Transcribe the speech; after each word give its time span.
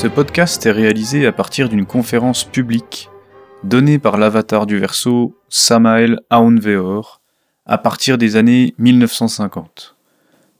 Ce 0.00 0.06
podcast 0.06 0.64
est 0.64 0.70
réalisé 0.70 1.26
à 1.26 1.32
partir 1.32 1.68
d'une 1.68 1.84
conférence 1.84 2.44
publique 2.44 3.10
donnée 3.64 3.98
par 3.98 4.16
l'avatar 4.16 4.64
du 4.64 4.78
verso 4.78 5.38
Samael 5.50 6.20
Aounveor 6.30 7.20
à 7.66 7.76
partir 7.76 8.16
des 8.16 8.36
années 8.36 8.74
1950. 8.78 9.96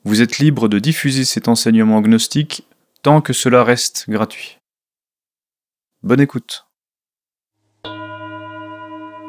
Vous 0.05 0.21
êtes 0.21 0.41
libre 0.41 0.69
de 0.69 0.79
diffuser 0.79 1.25
cet 1.25 1.49
enseignement 1.49 2.03
gnostique 2.03 2.69
tant 3.01 3.23
que 3.23 3.33
cela 3.33 3.65
reste 3.65 4.11
gratuit. 4.11 4.59
Bonne 6.03 6.21
écoute. 6.21 6.67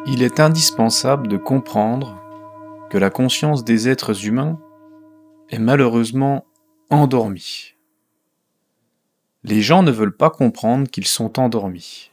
Il 0.07 0.23
est 0.23 0.41
indispensable 0.41 1.30
de 1.30 1.38
comprendre 1.38 2.21
que 2.89 2.98
la 2.98 3.12
conscience 3.12 3.63
des 3.63 3.88
êtres 3.88 4.25
humains 4.25 4.59
est 5.49 5.59
malheureusement 5.59 6.43
endormie. 6.89 7.70
Les 9.44 9.62
gens 9.62 9.81
ne 9.81 9.91
veulent 9.91 10.16
pas 10.16 10.30
comprendre 10.30 10.88
qu'ils 10.88 11.08
sont 11.08 11.40
endormis. 11.40 12.12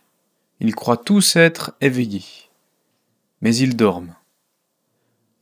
Ils 0.61 0.75
croient 0.75 0.97
tous 0.97 1.37
être 1.37 1.75
éveillés. 1.81 2.25
Mais 3.43 3.55
ils 3.55 3.77
dorment. 3.77 4.15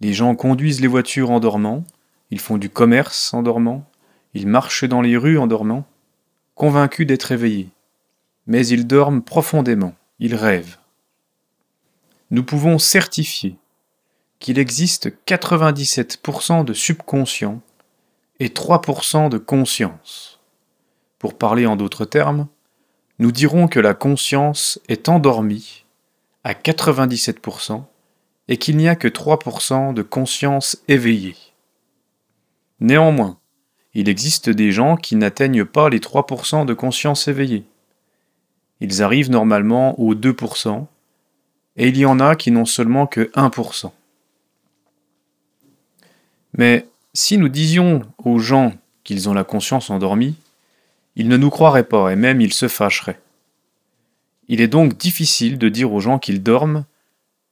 Les 0.01 0.13
gens 0.13 0.35
conduisent 0.35 0.81
les 0.81 0.89
voitures 0.89 1.31
en 1.31 1.41
dormant, 1.41 1.85
ils 2.31 2.41
font 2.41 2.59
du 2.59 2.69
commerce 2.69 3.33
en 3.33 3.43
dormant, 3.43 3.89
ils 4.35 4.47
marchent 4.47 4.85
dans 4.85 5.01
les 5.01 5.17
rues 5.17 5.39
en 5.39 5.47
dormant, 5.47 5.87
convaincus 6.55 7.07
d'être 7.07 7.31
éveillés. 7.31 7.71
Mais 8.47 8.67
ils 8.67 8.87
dorment 8.87 9.23
profondément, 9.23 9.95
ils 10.19 10.35
rêvent. 10.35 10.79
Nous 12.33 12.43
pouvons 12.43 12.79
certifier 12.79 13.57
qu'il 14.41 14.59
existe 14.59 15.13
97% 15.27 16.65
de 16.65 16.73
subconscient 16.73 17.61
et 18.41 18.49
3% 18.49 19.29
de 19.29 19.39
conscience. 19.39 20.36
Pour 21.19 21.39
parler 21.39 21.67
en 21.67 21.77
d'autres 21.77 22.05
termes, 22.05 22.47
nous 23.19 23.33
dirons 23.33 23.69
que 23.69 23.81
la 23.81 23.95
conscience 23.95 24.79
est 24.89 25.09
endormie 25.09 25.85
à 26.45 26.53
97% 26.53 27.85
et 28.49 28.57
qu'il 28.59 28.77
n'y 28.77 28.89
a 28.89 28.97
que 28.97 29.09
3% 29.09 29.95
de 29.95 30.03
conscience 30.03 30.79
éveillée. 30.89 31.37
Néanmoins, 32.81 33.39
il 33.95 34.09
existe 34.09 34.51
des 34.51 34.71
gens 34.71 34.97
qui 34.97 35.17
n'atteignent 35.17 35.65
pas 35.65 35.89
les 35.89 36.01
3% 36.01 36.67
de 36.67 36.75
conscience 36.75 37.29
éveillée. 37.29 37.65
Ils 38.81 39.03
arrivent 39.03 39.31
normalement 39.31 39.99
aux 39.99 40.15
2%, 40.15 40.87
et 41.77 41.89
il 41.89 41.97
y 41.97 42.05
en 42.05 42.21
a 42.21 42.37
qui 42.37 42.51
n'ont 42.51 42.67
seulement 42.67 43.07
que 43.07 43.31
1%. 43.35 43.91
Mais 46.59 46.87
si 47.15 47.39
nous 47.39 47.49
disions 47.49 48.03
aux 48.23 48.39
gens 48.39 48.75
qu'ils 49.03 49.29
ont 49.29 49.35
la 49.35 49.45
conscience 49.45 49.89
endormie, 49.89 50.37
ils 51.17 51.29
ne 51.29 51.37
nous 51.37 51.51
croiraient 51.51 51.89
pas 51.89 52.13
et 52.13 52.17
même 52.17 52.41
ils 52.41 52.53
se 52.53 52.69
fâcheraient. 52.69 53.21
Il 54.49 54.61
est 54.61 54.69
donc 54.69 54.97
difficile 54.97 55.59
de 55.59 55.69
dire 55.69 55.93
aux 55.93 56.01
gens 56.01 56.19
qu'ils 56.19 56.43
dorment, 56.43 56.85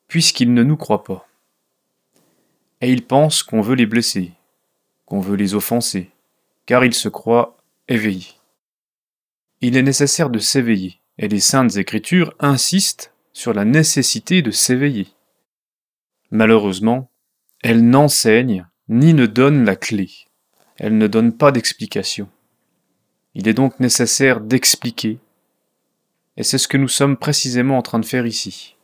puisqu'ils 0.06 0.54
ne 0.54 0.62
nous 0.62 0.76
croient 0.76 1.02
pas. 1.02 1.26
Et 2.80 2.92
ils 2.92 3.04
pensent 3.04 3.42
qu'on 3.42 3.62
veut 3.62 3.74
les 3.74 3.86
blesser, 3.86 4.32
qu'on 5.06 5.20
veut 5.20 5.36
les 5.36 5.54
offenser, 5.54 6.10
car 6.66 6.84
ils 6.84 6.94
se 6.94 7.08
croient 7.08 7.56
éveillés. 7.88 8.34
Il 9.60 9.76
est 9.76 9.82
nécessaire 9.82 10.30
de 10.30 10.38
s'éveiller, 10.38 11.00
et 11.18 11.26
les 11.26 11.40
saintes 11.40 11.76
écritures 11.76 12.34
insistent 12.38 13.12
sur 13.32 13.54
la 13.54 13.64
nécessité 13.64 14.42
de 14.42 14.50
s'éveiller. 14.50 15.08
Malheureusement, 16.30 17.10
elles 17.62 17.84
n'enseignent 17.84 18.66
ni 18.88 19.14
ne 19.14 19.26
donnent 19.26 19.64
la 19.64 19.76
clé. 19.76 20.10
Elles 20.76 20.98
ne 20.98 21.06
donnent 21.06 21.36
pas 21.36 21.50
d'explication. 21.50 22.28
Il 23.34 23.48
est 23.48 23.54
donc 23.54 23.80
nécessaire 23.80 24.40
d'expliquer, 24.40 25.18
et 26.36 26.42
c'est 26.42 26.58
ce 26.58 26.68
que 26.68 26.76
nous 26.76 26.88
sommes 26.88 27.16
précisément 27.16 27.78
en 27.78 27.82
train 27.82 27.98
de 27.98 28.06
faire 28.06 28.26
ici. 28.26 28.76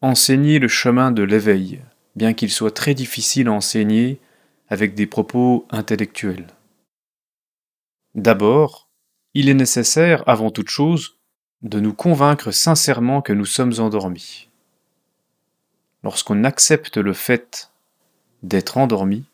Enseigner 0.00 0.58
le 0.58 0.68
chemin 0.68 1.10
de 1.10 1.22
l'éveil, 1.22 1.80
bien 2.16 2.34
qu'il 2.34 2.50
soit 2.50 2.74
très 2.74 2.94
difficile 2.94 3.48
à 3.48 3.52
enseigner 3.52 4.20
avec 4.68 4.94
des 4.94 5.06
propos 5.06 5.66
intellectuels. 5.70 6.46
D'abord, 8.14 8.88
il 9.34 9.48
est 9.48 9.54
nécessaire, 9.54 10.22
avant 10.26 10.50
toute 10.50 10.68
chose, 10.68 11.16
de 11.62 11.80
nous 11.80 11.94
convaincre 11.94 12.50
sincèrement 12.50 13.22
que 13.22 13.32
nous 13.32 13.44
sommes 13.44 13.74
endormis. 13.78 14.48
Lorsqu'on 16.02 16.44
accepte 16.44 16.96
le 16.96 17.12
fait 17.12 17.70
d'être 18.42 18.78
endormi, 18.78 19.24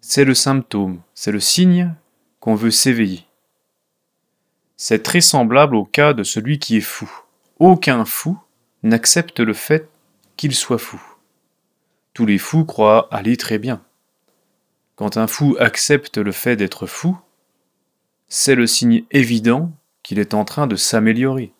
c'est 0.00 0.24
le 0.24 0.34
symptôme, 0.34 1.00
c'est 1.14 1.32
le 1.32 1.40
signe 1.40 1.94
qu'on 2.38 2.54
veut 2.54 2.70
s'éveiller. 2.70 3.26
C'est 4.76 5.02
très 5.02 5.22
semblable 5.22 5.74
au 5.74 5.84
cas 5.84 6.12
de 6.12 6.22
celui 6.22 6.58
qui 6.58 6.76
est 6.76 6.82
fou. 6.82 7.10
Aucun 7.58 8.04
fou 8.04 8.38
n'accepte 8.82 9.40
le 9.40 9.54
fait 9.54 9.88
qu'il 10.36 10.54
soit 10.54 10.78
fou. 10.78 11.00
Tous 12.12 12.26
les 12.26 12.38
fous 12.38 12.64
croient 12.64 13.08
aller 13.10 13.38
très 13.38 13.58
bien. 13.58 13.82
Quand 14.94 15.16
un 15.16 15.26
fou 15.26 15.56
accepte 15.58 16.18
le 16.18 16.32
fait 16.32 16.56
d'être 16.56 16.86
fou, 16.86 17.18
c'est 18.28 18.54
le 18.54 18.66
signe 18.66 19.04
évident 19.10 19.72
qu'il 20.02 20.18
est 20.18 20.34
en 20.34 20.44
train 20.44 20.66
de 20.66 20.76
s'améliorer. 20.76 21.52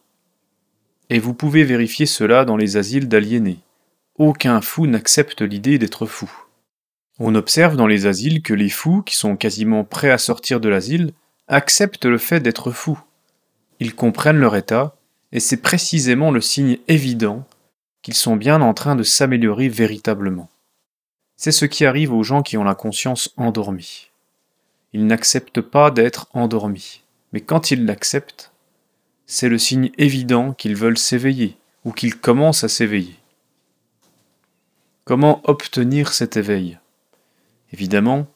Et 1.08 1.18
vous 1.18 1.34
pouvez 1.34 1.64
vérifier 1.64 2.06
cela 2.06 2.44
dans 2.44 2.56
les 2.56 2.76
asiles 2.76 3.08
d'aliénés. 3.08 3.60
Aucun 4.16 4.60
fou 4.60 4.86
n'accepte 4.86 5.42
l'idée 5.42 5.78
d'être 5.78 6.06
fou. 6.06 6.30
On 7.18 7.34
observe 7.34 7.76
dans 7.76 7.86
les 7.86 8.04
asiles 8.04 8.42
que 8.42 8.52
les 8.54 8.68
fous, 8.68 9.02
qui 9.02 9.16
sont 9.16 9.36
quasiment 9.36 9.84
prêts 9.84 10.10
à 10.10 10.18
sortir 10.18 10.60
de 10.60 10.68
l'asile, 10.68 11.12
acceptent 11.48 12.06
le 12.06 12.18
fait 12.18 12.40
d'être 12.40 12.72
fous. 12.72 12.98
Ils 13.80 13.94
comprennent 13.94 14.38
leur 14.38 14.56
état, 14.56 14.96
et 15.32 15.40
c'est 15.40 15.58
précisément 15.58 16.30
le 16.30 16.40
signe 16.40 16.78
évident 16.88 17.44
qu'ils 18.02 18.14
sont 18.14 18.36
bien 18.36 18.60
en 18.60 18.72
train 18.72 18.96
de 18.96 19.02
s'améliorer 19.02 19.68
véritablement. 19.68 20.48
C'est 21.36 21.52
ce 21.52 21.66
qui 21.66 21.84
arrive 21.84 22.12
aux 22.12 22.22
gens 22.22 22.42
qui 22.42 22.56
ont 22.56 22.64
la 22.64 22.74
conscience 22.74 23.32
endormie. 23.36 24.10
Ils 24.92 25.06
n'acceptent 25.06 25.60
pas 25.60 25.90
d'être 25.90 26.28
endormis, 26.32 27.02
mais 27.32 27.40
quand 27.40 27.70
ils 27.70 27.84
l'acceptent, 27.84 28.52
c'est 29.26 29.48
le 29.48 29.58
signe 29.58 29.90
évident 29.98 30.52
qu'ils 30.52 30.76
veulent 30.76 30.96
s'éveiller 30.96 31.56
ou 31.84 31.92
qu'ils 31.92 32.16
commencent 32.16 32.64
à 32.64 32.68
s'éveiller. 32.68 33.16
Comment 35.04 35.40
obtenir 35.44 36.12
cet 36.12 36.36
éveil? 36.36 36.78
Évidemment, 37.72 38.26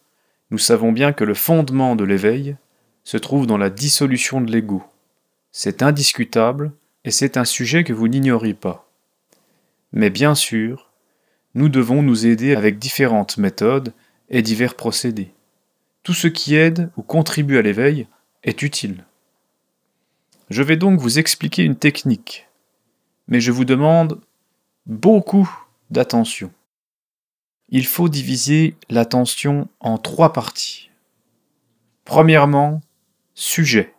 nous 0.51 0.59
savons 0.59 0.93
bien 0.93 1.12
que 1.12 1.25
le 1.25 1.34
fondement 1.34 1.97
de 1.97 2.05
l'éveil 2.05 2.57
se 3.05 3.17
trouve 3.17 3.47
dans 3.47 3.59
la 3.59 3.71
dissolution 3.71 4.41
de 4.41 4.51
l'ego. 4.51 4.83
C'est 5.53 5.83
indiscutable 5.83 6.72
et 7.05 7.11
c'est 7.11 7.37
un 7.37 7.44
sujet 7.44 7.84
que 7.84 7.93
vous 7.93 8.09
n'ignorez 8.09 8.55
pas. 8.55 8.88
Mais 9.93 10.11
bien 10.11 10.34
sûr, 10.34 10.91
nous 11.55 11.69
devons 11.69 12.03
nous 12.03 12.27
aider 12.27 12.55
avec 12.55 12.78
différentes 12.78 13.37
méthodes 13.37 13.93
et 14.28 14.43
divers 14.43 14.75
procédés. 14.75 15.33
Tout 16.03 16.15
ce 16.15 16.28
qui 16.28 16.55
aide 16.55 16.91
ou 16.97 17.03
contribue 17.03 17.59
à 17.59 17.62
l'éveil 17.62 18.06
est 18.44 18.62
utile. 18.62 19.05
Je 20.49 20.62
vais 20.62 20.77
donc 20.77 20.99
vous 20.99 21.19
expliquer 21.19 21.62
une 21.65 21.77
technique, 21.77 22.49
mais 23.28 23.41
je 23.41 23.53
vous 23.53 23.65
demande 23.65 24.21
beaucoup 24.87 25.50
d'attention. 25.91 26.53
Il 27.69 27.87
faut 27.87 28.09
diviser 28.09 28.77
l'attention 28.89 29.69
en 29.78 29.99
trois 29.99 30.33
parties. 30.33 30.91
Premièrement, 32.05 32.81
sujet. 33.34 33.94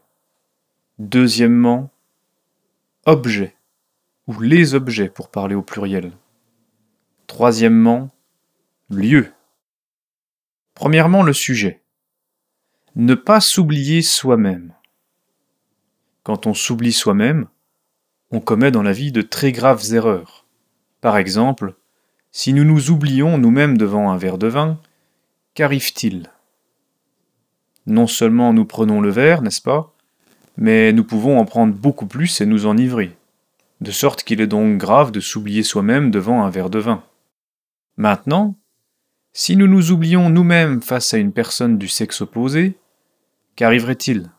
Deuxièmement, 1.03 1.89
objet, 3.07 3.55
ou 4.27 4.39
les 4.39 4.75
objets 4.75 5.09
pour 5.09 5.31
parler 5.31 5.55
au 5.55 5.63
pluriel. 5.63 6.11
Troisièmement, 7.25 8.11
lieu. 8.87 9.31
Premièrement, 10.75 11.23
le 11.23 11.33
sujet. 11.33 11.81
Ne 12.95 13.15
pas 13.15 13.41
s'oublier 13.41 14.03
soi-même. 14.03 14.75
Quand 16.21 16.45
on 16.45 16.53
s'oublie 16.53 16.93
soi-même, 16.93 17.47
on 18.29 18.39
commet 18.39 18.69
dans 18.69 18.83
la 18.83 18.93
vie 18.93 19.11
de 19.11 19.23
très 19.23 19.51
graves 19.51 19.91
erreurs. 19.93 20.45
Par 21.01 21.17
exemple, 21.17 21.73
si 22.31 22.53
nous 22.53 22.63
nous 22.63 22.91
oublions 22.91 23.39
nous-mêmes 23.39 23.75
devant 23.75 24.11
un 24.11 24.17
verre 24.17 24.37
de 24.37 24.45
vin, 24.45 24.79
qu'arrive-t-il? 25.55 26.29
Non 27.87 28.05
seulement 28.05 28.53
nous 28.53 28.65
prenons 28.65 29.01
le 29.01 29.09
verre, 29.09 29.41
n'est-ce 29.41 29.63
pas? 29.63 29.95
Mais 30.57 30.93
nous 30.93 31.03
pouvons 31.03 31.39
en 31.39 31.45
prendre 31.45 31.73
beaucoup 31.73 32.05
plus 32.05 32.41
et 32.41 32.45
nous 32.45 32.65
enivrer. 32.65 33.15
De 33.81 33.91
sorte 33.91 34.23
qu'il 34.23 34.41
est 34.41 34.47
donc 34.47 34.77
grave 34.77 35.11
de 35.11 35.19
s'oublier 35.19 35.63
soi-même 35.63 36.11
devant 36.11 36.43
un 36.43 36.49
verre 36.49 36.69
de 36.69 36.79
vin. 36.79 37.03
Maintenant, 37.97 38.55
si 39.33 39.55
nous 39.55 39.67
nous 39.67 39.91
oublions 39.91 40.29
nous-mêmes 40.29 40.81
face 40.81 41.13
à 41.13 41.17
une 41.17 41.31
personne 41.31 41.77
du 41.77 41.87
sexe 41.87 42.21
opposé, 42.21 42.77
qu'arriverait-il? 43.55 44.29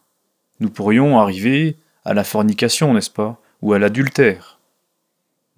Nous 0.60 0.70
pourrions 0.70 1.18
arriver 1.18 1.76
à 2.04 2.14
la 2.14 2.24
fornication, 2.24 2.92
n'est-ce 2.94 3.10
pas? 3.10 3.40
Ou 3.62 3.72
à 3.72 3.78
l'adultère. 3.78 4.60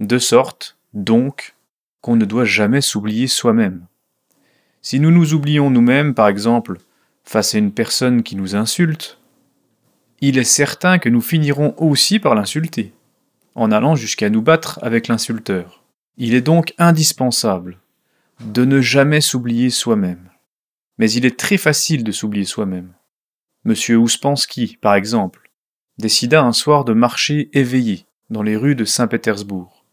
De 0.01 0.19
sorte, 0.19 0.77
donc, 0.93 1.55
qu'on 2.01 2.17
ne 2.17 2.25
doit 2.25 2.45
jamais 2.45 2.81
s'oublier 2.81 3.27
soi-même. 3.27 3.87
Si 4.83 5.01
nous 5.01 5.11
nous 5.11 5.35
oublions 5.35 5.71
nous-mêmes, 5.71 6.15
par 6.15 6.29
exemple, 6.29 6.79
face 7.25 7.55
à 7.55 7.59
une 7.59 7.73
personne 7.73 8.23
qui 8.23 8.37
nous 8.37 8.55
insulte, 8.55 9.19
il 10.21 10.39
est 10.39 10.45
certain 10.45 10.99
que 10.99 11.09
nous 11.09 11.21
finirons 11.21 11.75
aussi 11.77 12.19
par 12.19 12.35
l'insulter, 12.35 12.93
en 13.55 13.71
allant 13.71 13.95
jusqu'à 13.97 14.31
nous 14.31 14.43
battre 14.43 14.79
avec 14.83 15.09
l'insulteur. 15.09 15.83
Il 16.17 16.35
est 16.35 16.41
donc 16.41 16.75
indispensable 16.79 17.79
de 18.41 18.65
ne 18.65 18.81
jamais 18.81 19.21
s'oublier 19.21 19.71
soi-même. 19.71 20.31
Mais 20.99 21.11
il 21.11 21.27
est 21.27 21.39
très 21.39 21.57
facile 21.57 22.05
de 22.05 22.13
s'oublier 22.13 22.45
soi-même. 22.45 22.93
Monsieur 23.65 23.97
Ouspensky, 23.97 24.79
par 24.81 24.95
exemple, 24.95 25.51
décida 25.99 26.43
un 26.43 26.53
soir 26.53 26.85
de 26.85 26.93
marcher 26.93 27.49
éveillé 27.53 28.07
dans 28.31 28.43
les 28.43 28.57
rues 28.57 28.75
de 28.75 28.85
Saint-Pétersbourg. 28.85 29.85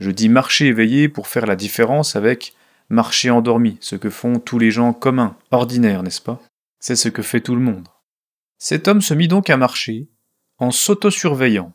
Je 0.00 0.10
dis 0.10 0.28
marcher 0.28 0.66
éveillé 0.66 1.08
pour 1.08 1.28
faire 1.28 1.46
la 1.46 1.56
différence 1.56 2.16
avec 2.16 2.54
marcher 2.88 3.30
endormi, 3.30 3.76
ce 3.80 3.96
que 3.96 4.10
font 4.10 4.38
tous 4.38 4.58
les 4.58 4.70
gens 4.70 4.92
communs, 4.92 5.36
ordinaires, 5.50 6.02
n'est-ce 6.02 6.20
pas? 6.20 6.40
C'est 6.80 6.96
ce 6.96 7.08
que 7.08 7.22
fait 7.22 7.40
tout 7.40 7.54
le 7.54 7.62
monde. 7.62 7.88
Cet 8.66 8.88
homme 8.88 9.02
se 9.02 9.12
mit 9.12 9.28
donc 9.28 9.50
à 9.50 9.58
marcher, 9.58 10.08
en 10.56 10.70
s'auto-surveillant, 10.70 11.74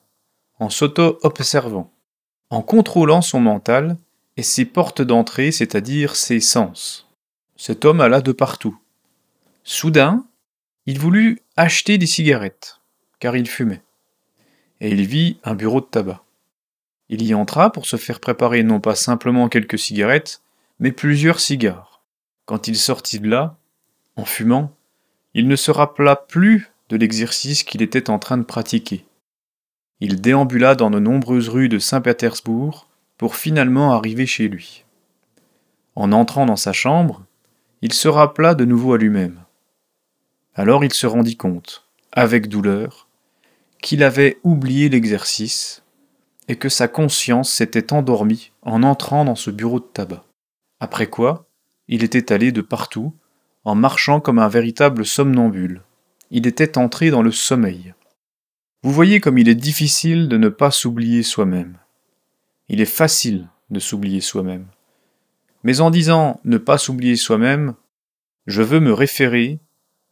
en 0.57 0.71
s'auto-observant, 0.71 1.93
en 2.49 2.63
contrôlant 2.63 3.21
son 3.21 3.39
mental 3.39 3.95
et 4.37 4.41
ses 4.41 4.65
portes 4.65 5.03
d'entrée, 5.03 5.51
c'est-à-dire 5.51 6.15
ses 6.15 6.39
sens. 6.39 7.07
Cet 7.57 7.85
homme 7.85 8.01
alla 8.01 8.21
de 8.21 8.31
partout. 8.31 8.75
Soudain, 9.63 10.25
il 10.87 10.97
voulut 10.97 11.43
acheter 11.57 11.99
des 11.99 12.07
cigarettes, 12.07 12.79
car 13.19 13.37
il 13.37 13.47
fumait, 13.47 13.83
et 14.81 14.89
il 14.89 15.05
vit 15.05 15.37
un 15.43 15.53
bureau 15.53 15.81
de 15.81 15.85
tabac. 15.85 16.23
Il 17.07 17.21
y 17.21 17.35
entra 17.35 17.71
pour 17.71 17.85
se 17.85 17.97
faire 17.97 18.19
préparer 18.19 18.63
non 18.63 18.79
pas 18.79 18.95
simplement 18.95 19.47
quelques 19.47 19.77
cigarettes, 19.77 20.41
mais 20.79 20.91
plusieurs 20.91 21.39
cigares. 21.39 22.01
Quand 22.45 22.67
il 22.67 22.75
sortit 22.75 23.19
de 23.19 23.29
là, 23.29 23.57
en 24.15 24.25
fumant, 24.25 24.75
il 25.35 25.47
ne 25.47 25.55
se 25.55 25.69
rappela 25.69 26.15
plus 26.15 26.68
de 26.89 26.97
l'exercice 26.97 27.63
qu'il 27.63 27.81
était 27.81 28.09
en 28.09 28.19
train 28.19 28.37
de 28.37 28.43
pratiquer. 28.43 29.05
Il 29.99 30.21
déambula 30.21 30.75
dans 30.75 30.89
de 30.89 30.99
nombreuses 30.99 31.49
rues 31.49 31.69
de 31.69 31.79
Saint-Pétersbourg 31.79 32.87
pour 33.17 33.35
finalement 33.35 33.93
arriver 33.93 34.25
chez 34.25 34.47
lui. 34.47 34.85
En 35.95 36.11
entrant 36.11 36.45
dans 36.45 36.55
sa 36.55 36.73
chambre, 36.73 37.25
il 37.81 37.93
se 37.93 38.07
rappela 38.07 38.55
de 38.55 38.65
nouveau 38.65 38.93
à 38.93 38.97
lui-même. 38.97 39.39
Alors 40.55 40.83
il 40.83 40.93
se 40.93 41.07
rendit 41.07 41.37
compte, 41.37 41.85
avec 42.11 42.47
douleur, 42.47 43.07
qu'il 43.81 44.03
avait 44.03 44.39
oublié 44.43 44.89
l'exercice 44.89 45.83
et 46.47 46.55
que 46.55 46.69
sa 46.69 46.87
conscience 46.87 47.51
s'était 47.51 47.93
endormie 47.93 48.51
en 48.61 48.83
entrant 48.83 49.23
dans 49.23 49.35
ce 49.35 49.51
bureau 49.51 49.79
de 49.79 49.85
tabac. 49.85 50.23
Après 50.79 51.07
quoi, 51.07 51.45
il 51.87 52.03
était 52.03 52.31
allé 52.31 52.51
de 52.51 52.61
partout, 52.61 53.13
en 53.65 53.75
marchant 53.75 54.19
comme 54.19 54.39
un 54.39 54.47
véritable 54.47 55.05
somnambule. 55.05 55.81
Il 56.31 56.45
était 56.45 56.77
entré 56.77 57.09
dans 57.09 57.21
le 57.21 57.31
sommeil. 57.31 57.93
Vous 58.83 58.91
voyez 58.91 59.19
comme 59.19 59.37
il 59.37 59.49
est 59.49 59.55
difficile 59.55 60.27
de 60.27 60.37
ne 60.37 60.49
pas 60.49 60.71
s'oublier 60.71 61.23
soi-même. 61.23 61.77
Il 62.69 62.81
est 62.81 62.85
facile 62.85 63.47
de 63.71 63.79
s'oublier 63.79 64.21
soi-même. 64.21 64.67
Mais 65.63 65.81
en 65.81 65.89
disant 65.89 66.39
ne 66.45 66.57
pas 66.57 66.77
s'oublier 66.77 67.15
soi-même, 67.15 67.73
je 68.45 68.61
veux 68.61 68.79
me 68.79 68.93
référer 68.93 69.59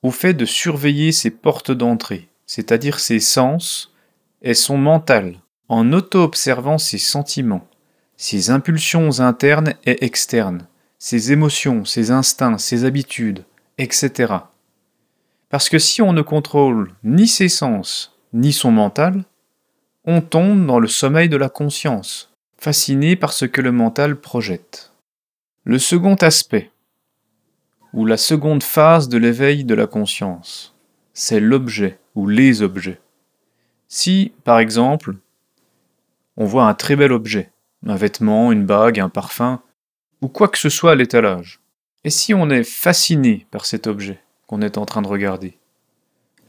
au 0.03 0.11
fait 0.11 0.33
de 0.33 0.45
surveiller 0.45 1.11
ses 1.11 1.31
portes 1.31 1.71
d'entrée, 1.71 2.29
c'est-à-dire 2.45 2.99
ses 2.99 3.19
sens 3.19 3.93
et 4.41 4.53
son 4.53 4.77
mental, 4.77 5.39
en 5.69 5.93
auto-observant 5.93 6.77
ses 6.77 6.97
sentiments, 6.97 7.67
ses 8.15 8.49
impulsions 8.49 9.19
internes 9.19 9.75
et 9.85 10.03
externes, 10.03 10.67
ses 10.99 11.31
émotions, 11.31 11.85
ses 11.85 12.11
instincts, 12.11 12.57
ses 12.57 12.85
habitudes, 12.85 13.45
etc. 13.77 14.33
Parce 15.49 15.69
que 15.69 15.79
si 15.79 16.01
on 16.01 16.13
ne 16.13 16.21
contrôle 16.21 16.91
ni 17.03 17.27
ses 17.27 17.47
sens, 17.49 18.17
ni 18.33 18.51
son 18.51 18.71
mental, 18.71 19.23
on 20.03 20.21
tombe 20.21 20.65
dans 20.65 20.79
le 20.79 20.87
sommeil 20.87 21.29
de 21.29 21.37
la 21.37 21.49
conscience, 21.49 22.33
fasciné 22.57 23.15
par 23.15 23.31
ce 23.33 23.45
que 23.45 23.61
le 23.61 23.71
mental 23.71 24.19
projette. 24.19 24.91
Le 25.63 25.79
second 25.79 26.15
aspect, 26.15 26.71
ou 27.93 28.05
la 28.05 28.17
seconde 28.17 28.63
phase 28.63 29.09
de 29.09 29.17
l'éveil 29.17 29.63
de 29.63 29.73
la 29.73 29.87
conscience, 29.87 30.75
c'est 31.13 31.39
l'objet 31.39 31.99
ou 32.15 32.27
les 32.27 32.61
objets. 32.61 32.99
Si, 33.87 34.33
par 34.43 34.59
exemple, 34.59 35.15
on 36.35 36.45
voit 36.45 36.67
un 36.67 36.73
très 36.73 36.95
bel 36.95 37.11
objet, 37.11 37.51
un 37.85 37.95
vêtement, 37.95 38.51
une 38.51 38.65
bague, 38.65 38.99
un 38.99 39.09
parfum, 39.09 39.61
ou 40.21 40.27
quoi 40.27 40.47
que 40.49 40.57
ce 40.57 40.69
soit 40.69 40.91
à 40.91 40.95
l'étalage. 40.95 41.61
Et 42.03 42.09
si 42.09 42.33
on 42.33 42.49
est 42.49 42.63
fasciné 42.63 43.47
par 43.49 43.65
cet 43.65 43.87
objet 43.87 44.19
qu'on 44.47 44.61
est 44.61 44.77
en 44.77 44.85
train 44.85 45.01
de 45.01 45.07
regarder 45.07 45.57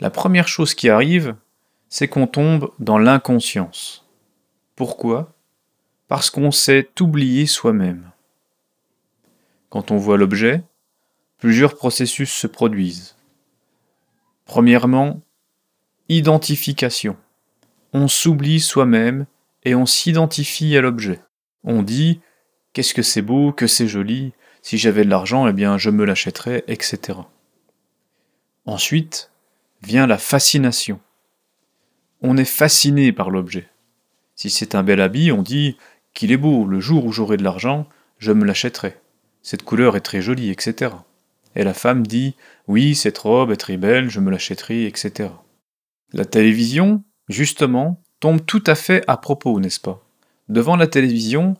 La 0.00 0.11
première 0.11 0.49
chose 0.49 0.75
qui 0.75 0.89
arrive, 0.89 1.37
c'est 1.89 2.09
qu'on 2.09 2.27
tombe 2.27 2.71
dans 2.79 2.99
l'inconscience. 2.99 4.06
Pourquoi? 4.77 5.35
Parce 6.06 6.31
qu'on 6.31 6.50
s'est 6.50 6.89
oublié 7.00 7.47
soi-même. 7.47 8.11
Quand 9.69 9.91
on 9.91 9.97
voit 9.97 10.17
l'objet, 10.17 10.62
plusieurs 11.39 11.75
processus 11.75 12.33
se 12.33 12.47
produisent. 12.47 13.17
Premièrement, 14.45 15.21
identification. 16.09 17.17
On 17.93 18.09
s'oublie 18.09 18.61
soi-même 18.61 19.27
et 19.65 19.75
on 19.75 19.87
s'identifie 19.87 20.77
à 20.77 20.81
l'objet. 20.81 21.21
On 21.65 21.83
dit 21.83 22.21
qu'est-ce 22.73 22.95
que 22.95 23.03
c'est 23.03 23.23
beau, 23.23 23.53
que 23.53 23.67
c'est 23.67 23.89
joli, 23.89 24.33
si 24.62 24.79
j'avais 24.79 25.05
de 25.05 25.11
l'argent, 25.11 25.47
eh 25.49 25.53
bien 25.53 25.77
je 25.79 25.91
me 25.91 26.05
l'achèterais, 26.05 26.65
etc. 26.69 27.19
Ensuite 28.69 29.31
vient 29.82 30.06
la 30.06 30.19
fascination. 30.19 31.00
On 32.20 32.37
est 32.37 32.44
fasciné 32.44 33.12
par 33.12 33.31
l'objet. 33.31 33.67
Si 34.37 34.50
c'est 34.50 34.75
un 34.75 34.82
bel 34.82 35.00
habit, 35.00 35.32
on 35.32 35.41
dit 35.41 35.79
qu'il 36.12 36.32
est 36.32 36.37
beau, 36.37 36.67
le 36.67 36.79
jour 36.79 37.06
où 37.06 37.11
j'aurai 37.11 37.38
de 37.38 37.44
l'argent, 37.44 37.88
je 38.19 38.31
me 38.31 38.44
l'achèterai. 38.44 38.99
Cette 39.41 39.62
couleur 39.62 39.97
est 39.97 40.03
très 40.03 40.20
jolie, 40.20 40.50
etc. 40.50 40.93
Et 41.56 41.65
la 41.65 41.73
femme 41.73 42.06
dit 42.06 42.35
oui, 42.67 42.94
cette 42.94 43.17
robe 43.17 43.53
est 43.53 43.56
très 43.56 43.79
belle, 43.79 44.11
je 44.11 44.20
me 44.20 44.31
l'achèterai, 44.31 44.85
etc. 44.85 45.31
La 46.12 46.26
télévision, 46.26 47.03
justement, 47.31 48.03
tombe 48.21 48.44
tout 48.44 48.64
à 48.67 48.75
fait 48.75 49.03
à 49.06 49.17
propos, 49.17 49.61
n'est-ce 49.61 49.81
pas? 49.81 50.05
Devant 50.50 50.76
la 50.76 50.88
télévision, 50.88 51.56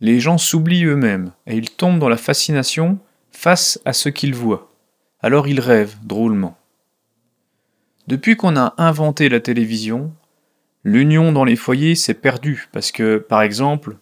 les 0.00 0.20
gens 0.20 0.38
s'oublient 0.38 0.86
eux-mêmes 0.86 1.32
et 1.46 1.54
ils 1.54 1.68
tombent 1.68 1.98
dans 1.98 2.08
la 2.08 2.16
fascination 2.16 2.98
face 3.30 3.78
à 3.84 3.92
ce 3.92 4.08
qu'ils 4.08 4.34
voient. 4.34 4.72
Alors 5.26 5.48
ils 5.48 5.58
rêvent 5.58 5.96
drôlement. 6.04 6.56
Depuis 8.06 8.36
qu'on 8.36 8.56
a 8.56 8.74
inventé 8.78 9.28
la 9.28 9.40
télévision, 9.40 10.14
l'union 10.84 11.32
dans 11.32 11.42
les 11.42 11.56
foyers 11.56 11.96
s'est 11.96 12.14
perdue 12.14 12.68
parce 12.70 12.92
que, 12.92 13.18
par 13.18 13.42
exemple, 13.42 13.96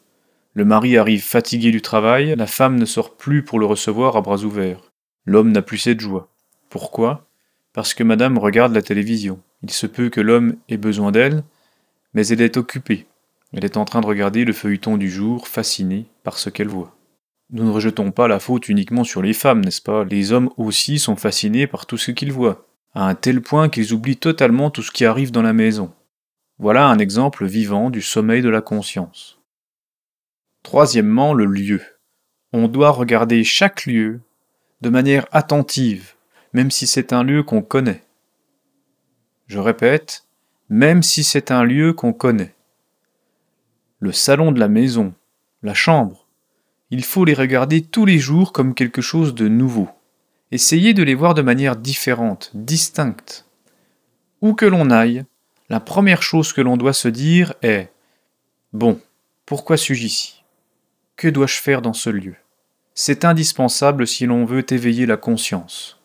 le 0.52 0.66
mari 0.66 0.98
arrive 0.98 1.22
fatigué 1.22 1.70
du 1.70 1.80
travail, 1.80 2.34
la 2.36 2.46
femme 2.46 2.76
ne 2.76 2.84
sort 2.84 3.16
plus 3.16 3.42
pour 3.42 3.58
le 3.58 3.64
recevoir 3.64 4.18
à 4.18 4.20
bras 4.20 4.44
ouverts. 4.44 4.92
L'homme 5.24 5.50
n'a 5.50 5.62
plus 5.62 5.78
cette 5.78 6.00
joie. 6.00 6.28
Pourquoi? 6.68 7.26
Parce 7.72 7.94
que 7.94 8.04
madame 8.04 8.36
regarde 8.36 8.74
la 8.74 8.82
télévision. 8.82 9.40
Il 9.62 9.70
se 9.70 9.86
peut 9.86 10.10
que 10.10 10.20
l'homme 10.20 10.56
ait 10.68 10.76
besoin 10.76 11.10
d'elle, 11.10 11.42
mais 12.12 12.26
elle 12.26 12.42
est 12.42 12.58
occupée. 12.58 13.06
Elle 13.54 13.64
est 13.64 13.78
en 13.78 13.86
train 13.86 14.02
de 14.02 14.06
regarder 14.06 14.44
le 14.44 14.52
feuilleton 14.52 14.98
du 14.98 15.08
jour, 15.08 15.48
fascinée 15.48 16.04
par 16.22 16.36
ce 16.36 16.50
qu'elle 16.50 16.68
voit. 16.68 16.93
Nous 17.54 17.62
ne 17.62 17.70
rejetons 17.70 18.10
pas 18.10 18.26
la 18.26 18.40
faute 18.40 18.68
uniquement 18.68 19.04
sur 19.04 19.22
les 19.22 19.32
femmes, 19.32 19.64
n'est-ce 19.64 19.80
pas? 19.80 20.02
Les 20.02 20.32
hommes 20.32 20.50
aussi 20.56 20.98
sont 20.98 21.14
fascinés 21.14 21.68
par 21.68 21.86
tout 21.86 21.96
ce 21.96 22.10
qu'ils 22.10 22.32
voient, 22.32 22.66
à 22.94 23.08
un 23.08 23.14
tel 23.14 23.40
point 23.40 23.68
qu'ils 23.68 23.92
oublient 23.92 24.16
totalement 24.16 24.70
tout 24.70 24.82
ce 24.82 24.90
qui 24.90 25.04
arrive 25.04 25.30
dans 25.30 25.40
la 25.40 25.52
maison. 25.52 25.94
Voilà 26.58 26.88
un 26.88 26.98
exemple 26.98 27.46
vivant 27.46 27.90
du 27.90 28.02
sommeil 28.02 28.42
de 28.42 28.48
la 28.48 28.60
conscience. 28.60 29.38
Troisièmement, 30.64 31.32
le 31.32 31.44
lieu. 31.44 31.80
On 32.52 32.66
doit 32.66 32.90
regarder 32.90 33.44
chaque 33.44 33.86
lieu 33.86 34.20
de 34.80 34.88
manière 34.88 35.26
attentive, 35.30 36.14
même 36.54 36.72
si 36.72 36.88
c'est 36.88 37.12
un 37.12 37.22
lieu 37.22 37.44
qu'on 37.44 37.62
connaît. 37.62 38.02
Je 39.46 39.60
répète, 39.60 40.24
même 40.68 41.04
si 41.04 41.22
c'est 41.22 41.52
un 41.52 41.62
lieu 41.62 41.92
qu'on 41.92 42.12
connaît. 42.12 42.56
Le 44.00 44.10
salon 44.10 44.50
de 44.50 44.58
la 44.58 44.68
maison, 44.68 45.14
la 45.62 45.74
chambre, 45.74 46.23
il 46.94 47.02
faut 47.02 47.24
les 47.24 47.34
regarder 47.34 47.80
tous 47.82 48.06
les 48.06 48.20
jours 48.20 48.52
comme 48.52 48.72
quelque 48.72 49.02
chose 49.02 49.34
de 49.34 49.48
nouveau. 49.48 49.88
Essayez 50.52 50.94
de 50.94 51.02
les 51.02 51.16
voir 51.16 51.34
de 51.34 51.42
manière 51.42 51.74
différente, 51.74 52.52
distincte. 52.54 53.46
Où 54.40 54.54
que 54.54 54.64
l'on 54.64 54.90
aille, 54.90 55.24
la 55.68 55.80
première 55.80 56.22
chose 56.22 56.52
que 56.52 56.60
l'on 56.60 56.76
doit 56.76 56.92
se 56.92 57.08
dire 57.08 57.52
est 57.62 57.90
Bon, 58.72 59.00
pourquoi 59.44 59.76
suis-je 59.76 60.06
ici? 60.06 60.44
Que 61.16 61.26
dois-je 61.26 61.60
faire 61.60 61.82
dans 61.82 61.94
ce 61.94 62.10
lieu? 62.10 62.36
C'est 62.94 63.24
indispensable 63.24 64.06
si 64.06 64.24
l'on 64.26 64.44
veut 64.44 64.64
éveiller 64.72 65.04
la 65.04 65.16
conscience. 65.16 66.00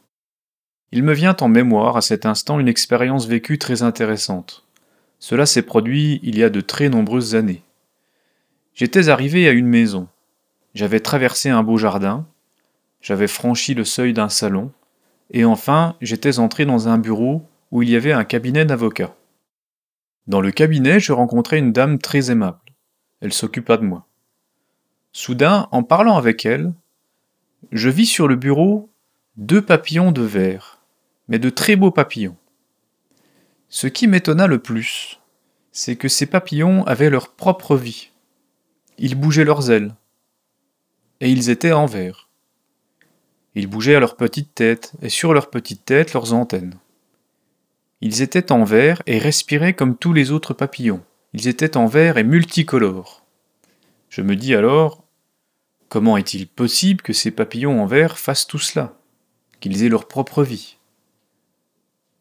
Il 0.92 1.04
me 1.04 1.14
vient 1.14 1.38
en 1.40 1.50
mémoire 1.50 1.98
à 1.98 2.02
cet 2.02 2.26
instant 2.26 2.60
une 2.60 2.68
expérience 2.68 3.28
vécue 3.28 3.60
très 3.60 3.84
intéressante. 3.84 4.66
Cela 5.20 5.46
s'est 5.46 5.62
produit 5.62 6.20
il 6.24 6.36
y 6.36 6.44
a 6.44 6.50
de 6.50 6.62
très 6.62 6.90
nombreuses 6.90 7.36
années. 7.36 7.62
J'étais 8.74 9.10
arrivé 9.10 9.48
à 9.48 9.52
une 9.52 9.68
maison. 9.68 10.08
J'avais 10.74 11.00
traversé 11.00 11.50
un 11.50 11.64
beau 11.64 11.78
jardin, 11.78 12.28
j'avais 13.02 13.28
franchi 13.28 13.74
le 13.74 13.86
seuil 13.86 14.14
d'un 14.14 14.30
salon, 14.30 14.72
et 15.32 15.46
enfin 15.46 15.96
j'étais 16.02 16.40
entré 16.40 16.66
dans 16.66 16.88
un 16.88 16.98
bureau 16.98 17.48
où 17.72 17.82
il 17.82 17.90
y 17.90 17.96
avait 17.96 18.12
un 18.12 18.24
cabinet 18.24 18.66
d'avocats. 18.66 19.16
Dans 20.28 20.42
le 20.42 20.52
cabinet, 20.52 21.00
je 21.00 21.12
rencontrai 21.12 21.58
une 21.58 21.74
dame 21.74 21.98
très 21.98 22.30
aimable. 22.30 22.60
Elle 23.20 23.34
s'occupa 23.34 23.78
de 23.78 23.84
moi. 23.84 24.06
Soudain, 25.12 25.68
en 25.72 25.82
parlant 25.82 26.18
avec 26.18 26.46
elle, 26.46 26.72
je 27.72 27.90
vis 27.90 28.06
sur 28.06 28.28
le 28.28 28.36
bureau 28.36 28.90
deux 29.38 29.62
papillons 29.62 30.12
de 30.12 30.22
verre, 30.22 30.82
mais 31.28 31.40
de 31.40 31.50
très 31.50 31.76
beaux 31.76 31.92
papillons. 31.92 32.38
Ce 33.70 33.88
qui 33.88 34.08
m'étonna 34.08 34.48
le 34.48 34.60
plus, 34.60 35.20
c'est 35.72 35.96
que 35.96 36.08
ces 36.08 36.26
papillons 36.26 36.84
avaient 36.86 37.10
leur 37.10 37.34
propre 37.34 37.76
vie. 37.76 38.12
Ils 38.98 39.16
bougeaient 39.16 39.46
leurs 39.46 39.72
ailes, 39.72 39.96
et 41.22 41.30
ils 41.30 41.50
étaient 41.50 41.72
en 41.72 41.86
verre. 41.86 42.30
Ils 43.56 43.68
bougeaient 43.68 43.96
à 43.96 44.00
leur 44.00 44.16
petite 44.16 44.54
tête, 44.56 44.94
et 45.02 45.10
sur 45.10 45.34
leur 45.34 45.50
petite 45.50 45.86
tête 45.86 46.14
leurs 46.14 46.34
antennes. 46.34 46.76
Ils 48.02 48.22
étaient 48.22 48.52
en 48.52 48.64
verre 48.64 49.02
et 49.06 49.18
respiraient 49.18 49.74
comme 49.74 49.98
tous 49.98 50.14
les 50.14 50.32
autres 50.32 50.54
papillons. 50.54 51.04
Ils 51.34 51.48
étaient 51.48 51.76
en 51.76 51.86
verre 51.86 52.18
et 52.18 52.24
multicolores. 52.24 53.26
Je 54.10 54.22
me 54.22 54.36
dis 54.36 54.56
alors, 54.56 55.04
comment 55.90 56.18
est-il 56.18 56.48
possible 56.48 57.02
que 57.02 57.14
ces 57.14 57.32
papillons 57.32 57.82
en 57.82 57.86
verre 57.86 58.18
fassent 58.18 58.48
tout 58.48 58.60
cela 58.60 58.98
Qu'ils 59.60 59.84
aient 59.84 59.90
leur 59.90 60.08
propre 60.08 60.44
vie? 60.44 60.78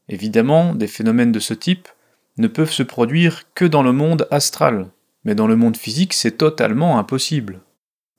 Évidemment, 0.09 0.75
des 0.75 0.89
phénomènes 0.89 1.33
de 1.33 1.39
ce 1.39 1.55
type 1.55 1.89
ne 2.39 2.49
peuvent 2.49 2.73
se 2.73 2.83
produire 2.83 3.53
que 3.55 3.65
dans 3.65 3.83
le 3.83 3.93
monde 3.93 4.27
astral, 4.31 4.89
mais 5.25 5.35
dans 5.35 5.47
le 5.47 5.57
monde 5.57 5.77
physique 5.77 6.15
c'est 6.15 6.39
totalement 6.39 6.99
impossible. 6.99 7.61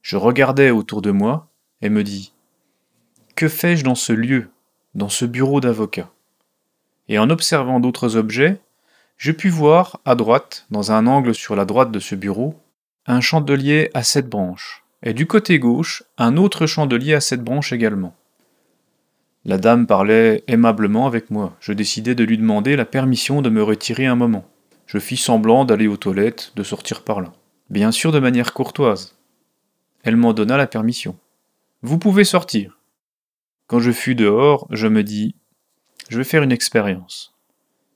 Je 0.02 0.18
regardais 0.18 0.72
autour 0.72 1.02
de 1.02 1.12
moi 1.12 1.48
et 1.82 1.90
me 1.90 2.04
dis 2.04 2.34
Que 3.36 3.48
fais-je 3.48 3.84
dans 3.84 3.96
ce 3.96 4.14
lieu, 4.14 4.50
dans 4.96 5.10
ce 5.10 5.26
bureau 5.26 5.60
d'avocat? 5.60 6.10
Et 7.08 7.20
en 7.20 7.30
observant 7.30 7.80
d'autres 7.80 8.16
objets, 8.16 8.60
je 9.18 9.32
pus 9.32 9.50
voir, 9.50 10.00
à 10.06 10.16
droite, 10.16 10.66
dans 10.72 10.92
un 10.92 11.06
angle 11.06 11.36
sur 11.36 11.56
la 11.56 11.66
droite 11.66 11.92
de 11.92 12.00
ce 12.00 12.16
bureau, 12.16 12.56
un 13.06 13.20
chandelier 13.20 13.90
à 13.94 14.04
sept 14.04 14.30
branches, 14.30 14.84
et 15.04 15.14
du 15.14 15.26
côté 15.26 15.60
gauche, 15.60 16.04
un 16.18 16.38
autre 16.38 16.68
chandelier 16.68 17.14
à 17.14 17.20
sept 17.20 17.44
branches 17.44 17.74
également. 17.74 18.16
La 19.46 19.58
dame 19.58 19.88
parlait 19.88 20.44
aimablement 20.48 21.08
avec 21.08 21.32
moi. 21.32 21.56
Je 21.60 21.74
décidai 21.74 22.14
de 22.14 22.24
lui 22.24 22.38
demander 22.38 22.76
la 22.76 22.86
permission 22.86 23.42
de 23.42 23.50
me 23.50 23.64
retirer 23.64 24.06
un 24.06 24.16
moment. 24.16 24.46
Je 24.86 25.00
fis 25.00 25.18
semblant 25.18 25.66
d'aller 25.66 25.88
aux 25.88 25.98
toilettes, 25.98 26.52
de 26.56 26.64
sortir 26.64 27.04
par 27.04 27.22
là. 27.22 27.32
Bien 27.70 27.92
sûr 27.92 28.12
de 28.12 28.20
manière 28.20 28.54
courtoise. 28.54 29.19
Elle 30.04 30.16
m'en 30.16 30.34
donna 30.34 30.58
la 30.58 30.68
permission. 30.68 31.18
Vous 31.82 31.98
pouvez 31.98 32.24
sortir. 32.24 32.78
Quand 33.68 33.80
je 33.80 33.92
fus 33.92 34.16
dehors, 34.16 34.68
je 34.72 34.88
me 34.88 35.04
dis 35.04 35.36
je 36.10 36.18
vais 36.18 36.24
faire 36.24 36.44
une 36.44 36.52
expérience. 36.52 37.36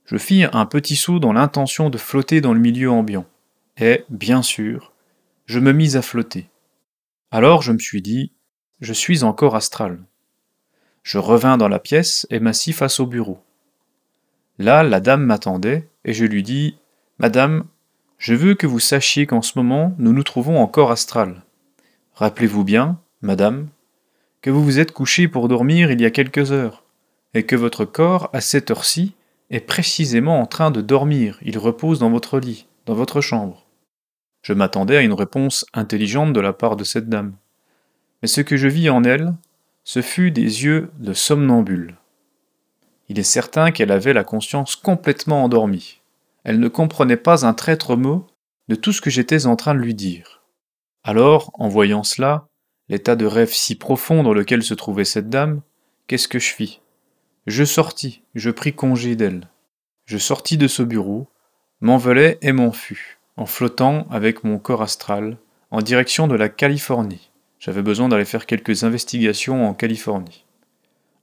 Je 0.05 0.17
fis 0.17 0.45
un 0.51 0.65
petit 0.65 0.95
saut 0.95 1.19
dans 1.19 1.33
l'intention 1.33 1.89
de 1.89 1.97
flotter 1.97 2.41
dans 2.41 2.53
le 2.53 2.59
milieu 2.59 2.91
ambiant. 2.91 3.25
Et, 3.77 4.05
bien 4.09 4.43
sûr, 4.43 4.93
je 5.45 5.59
me 5.59 5.71
mis 5.71 5.97
à 5.97 6.01
flotter. 6.01 6.49
Alors 7.31 7.63
je 7.63 7.71
me 7.71 7.79
suis 7.79 8.01
dit, 8.01 8.31
je 8.81 8.93
suis 8.93 9.23
encore 9.23 9.55
astral. 9.55 9.99
Je 11.01 11.17
revins 11.17 11.57
dans 11.57 11.67
la 11.67 11.79
pièce 11.79 12.27
et 12.29 12.39
m'assis 12.39 12.73
face 12.73 12.99
au 12.99 13.07
bureau. 13.07 13.39
Là, 14.59 14.83
la 14.83 14.99
dame 14.99 15.25
m'attendait, 15.25 15.89
et 16.05 16.13
je 16.13 16.25
lui 16.25 16.43
dis, 16.43 16.77
Madame, 17.17 17.65
je 18.19 18.35
veux 18.35 18.53
que 18.53 18.67
vous 18.67 18.79
sachiez 18.79 19.25
qu'en 19.25 19.41
ce 19.41 19.57
moment, 19.57 19.95
nous 19.97 20.13
nous 20.13 20.23
trouvons 20.23 20.59
encore 20.59 20.91
astral. 20.91 21.42
Rappelez-vous 22.15 22.63
bien, 22.63 22.99
Madame, 23.21 23.69
que 24.41 24.51
vous 24.51 24.63
vous 24.63 24.79
êtes 24.79 24.91
couché 24.91 25.27
pour 25.27 25.47
dormir 25.47 25.91
il 25.91 25.99
y 25.99 26.05
a 26.05 26.11
quelques 26.11 26.51
heures 26.51 26.83
et 27.33 27.43
que 27.43 27.55
votre 27.55 27.85
corps, 27.85 28.29
à 28.33 28.41
cette 28.41 28.69
heure-ci, 28.69 29.15
est 29.49 29.59
précisément 29.59 30.39
en 30.39 30.45
train 30.45 30.69
de 30.69 30.81
dormir, 30.81 31.39
il 31.41 31.57
repose 31.57 31.97
dans 31.97 32.11
votre 32.11 32.39
lit, 32.39 32.67
dans 32.85 32.93
votre 32.93 33.19
chambre. 33.19 33.65
Je 34.43 34.53
m'attendais 34.53 34.97
à 34.97 35.01
une 35.01 35.13
réponse 35.13 35.65
intelligente 35.73 36.33
de 36.33 36.39
la 36.39 36.53
part 36.53 36.75
de 36.75 36.83
cette 36.83 37.09
dame. 37.09 37.33
Mais 38.21 38.27
ce 38.27 38.41
que 38.41 38.57
je 38.57 38.67
vis 38.67 38.91
en 38.91 39.03
elle, 39.03 39.33
ce 39.83 40.03
fut 40.03 40.29
des 40.29 40.63
yeux 40.63 40.91
de 40.99 41.13
somnambule. 41.13 41.97
Il 43.09 43.17
est 43.17 43.23
certain 43.23 43.71
qu'elle 43.71 43.91
avait 43.91 44.13
la 44.13 44.23
conscience 44.23 44.75
complètement 44.75 45.43
endormie. 45.43 46.01
Elle 46.43 46.59
ne 46.59 46.67
comprenait 46.67 47.17
pas 47.17 47.45
un 47.45 47.53
traître 47.53 47.97
mot 47.97 48.27
de 48.67 48.75
tout 48.75 48.91
ce 48.91 49.01
que 49.01 49.09
j'étais 49.09 49.47
en 49.47 49.55
train 49.55 49.73
de 49.73 49.79
lui 49.79 49.95
dire. 49.95 50.42
Alors, 51.03 51.51
en 51.55 51.67
voyant 51.67 52.03
cela, 52.03 52.47
l'état 52.87 53.15
de 53.15 53.25
rêve 53.25 53.51
si 53.51 53.75
profond 53.75 54.23
dans 54.23 54.33
lequel 54.33 54.63
se 54.63 54.73
trouvait 54.73 55.05
cette 55.05 55.29
dame, 55.29 55.61
qu'est-ce 56.07 56.27
que 56.27 56.39
je 56.39 56.53
fis? 56.53 56.81
Je 57.45 57.65
sortis, 57.65 58.21
je 58.35 58.49
pris 58.49 58.73
congé 58.73 59.15
d'elle. 59.15 59.49
Je 60.05 60.17
sortis 60.17 60.57
de 60.57 60.67
ce 60.67 60.81
bureau, 60.81 61.27
m'envolai 61.81 62.37
et 62.41 62.53
m'en 62.53 62.71
fus, 62.71 63.19
en 63.35 63.45
flottant 63.45 64.07
avec 64.09 64.45
mon 64.45 64.59
corps 64.59 64.81
astral, 64.81 65.37
en 65.71 65.81
direction 65.81 66.27
de 66.27 66.35
la 66.35 66.47
Californie. 66.47 67.31
J'avais 67.59 67.81
besoin 67.81 68.07
d'aller 68.07 68.25
faire 68.25 68.45
quelques 68.45 68.83
investigations 68.85 69.67
en 69.67 69.73
Californie. 69.73 70.45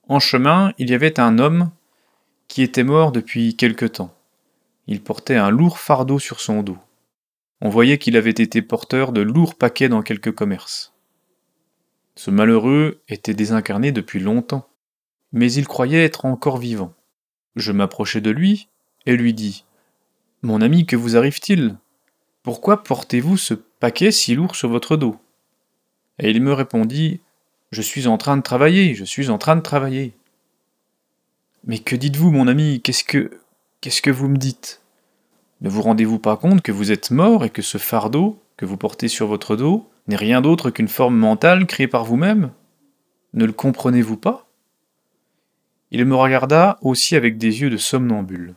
En 0.08 0.20
chemin, 0.20 0.72
il 0.76 0.90
y 0.90 0.94
avait 0.94 1.20
un 1.20 1.38
homme 1.38 1.70
qui 2.48 2.62
était 2.62 2.84
mort 2.84 3.12
depuis 3.12 3.56
quelque 3.56 3.86
temps. 3.86 4.14
Il 4.86 5.02
portait 5.02 5.36
un 5.36 5.50
lourd 5.50 5.78
fardeau 5.78 6.18
sur 6.18 6.40
son 6.40 6.62
dos. 6.62 6.78
On 7.60 7.68
voyait 7.68 7.98
qu'il 7.98 8.16
avait 8.16 8.30
été 8.30 8.62
porteur 8.62 9.12
de 9.12 9.20
lourds 9.20 9.54
paquets 9.54 9.88
dans 9.88 10.02
quelques 10.02 10.34
commerces. 10.34 10.94
Ce 12.16 12.30
malheureux 12.30 13.00
était 13.08 13.34
désincarné 13.34 13.92
depuis 13.92 14.20
longtemps 14.20 14.70
mais 15.32 15.52
il 15.52 15.66
croyait 15.66 16.04
être 16.04 16.24
encore 16.24 16.58
vivant. 16.58 16.94
Je 17.56 17.72
m'approchai 17.72 18.20
de 18.20 18.30
lui 18.30 18.68
et 19.06 19.16
lui 19.16 19.34
dis 19.34 19.64
Mon 20.42 20.60
ami, 20.60 20.86
que 20.86 20.96
vous 20.96 21.16
arrive-t-il? 21.16 21.76
Pourquoi 22.42 22.82
portez-vous 22.82 23.36
ce 23.36 23.54
paquet 23.54 24.10
si 24.10 24.34
lourd 24.34 24.56
sur 24.56 24.68
votre 24.68 24.96
dos? 24.96 25.16
Et 26.18 26.30
il 26.30 26.42
me 26.42 26.52
répondit 26.52 27.20
Je 27.70 27.82
suis 27.82 28.06
en 28.06 28.18
train 28.18 28.36
de 28.36 28.42
travailler, 28.42 28.94
je 28.94 29.04
suis 29.04 29.30
en 29.30 29.38
train 29.38 29.56
de 29.56 29.60
travailler. 29.60 30.14
Mais 31.64 31.78
que 31.78 31.96
dites-vous, 31.96 32.30
mon 32.30 32.48
ami? 32.48 32.80
Qu'est-ce 32.80 33.04
que. 33.04 33.30
Qu'est-ce 33.80 34.02
que 34.02 34.10
vous 34.10 34.28
me 34.28 34.36
dites? 34.36 34.82
Ne 35.60 35.68
vous 35.68 35.82
rendez-vous 35.82 36.18
pas 36.18 36.36
compte 36.36 36.62
que 36.62 36.72
vous 36.72 36.90
êtes 36.90 37.10
mort 37.10 37.44
et 37.44 37.50
que 37.50 37.62
ce 37.62 37.78
fardeau 37.78 38.42
que 38.56 38.64
vous 38.64 38.76
portez 38.76 39.08
sur 39.08 39.26
votre 39.26 39.56
dos 39.56 39.88
n'est 40.06 40.16
rien 40.16 40.40
d'autre 40.40 40.70
qu'une 40.70 40.88
forme 40.88 41.16
mentale 41.16 41.66
créée 41.66 41.88
par 41.88 42.04
vous-même? 42.04 42.50
Ne 43.34 43.44
le 43.44 43.52
comprenez-vous 43.52 44.16
pas? 44.16 44.46
Il 45.90 46.04
me 46.04 46.16
regarda 46.16 46.78
aussi 46.82 47.14
avec 47.14 47.36
des 47.36 47.60
yeux 47.60 47.70
de 47.70 47.76
somnambule. 47.76 48.54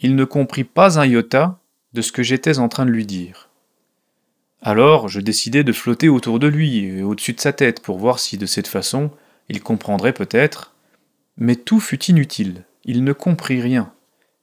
Il 0.00 0.14
ne 0.14 0.24
comprit 0.24 0.64
pas 0.64 0.98
un 0.98 1.06
iota 1.06 1.58
de 1.92 2.02
ce 2.02 2.12
que 2.12 2.22
j'étais 2.22 2.58
en 2.58 2.68
train 2.68 2.84
de 2.84 2.90
lui 2.90 3.06
dire. 3.06 3.48
Alors 4.60 5.08
je 5.08 5.20
décidai 5.20 5.64
de 5.64 5.72
flotter 5.72 6.08
autour 6.08 6.38
de 6.38 6.46
lui 6.46 6.78
et 6.78 7.02
au-dessus 7.02 7.32
de 7.32 7.40
sa 7.40 7.52
tête 7.52 7.80
pour 7.80 7.98
voir 7.98 8.18
si 8.18 8.36
de 8.36 8.46
cette 8.46 8.66
façon 8.66 9.10
il 9.48 9.62
comprendrait 9.62 10.12
peut-être. 10.12 10.74
Mais 11.36 11.56
tout 11.56 11.80
fut 11.80 12.02
inutile, 12.04 12.64
il 12.84 13.04
ne 13.04 13.12
comprit 13.12 13.60
rien. 13.60 13.92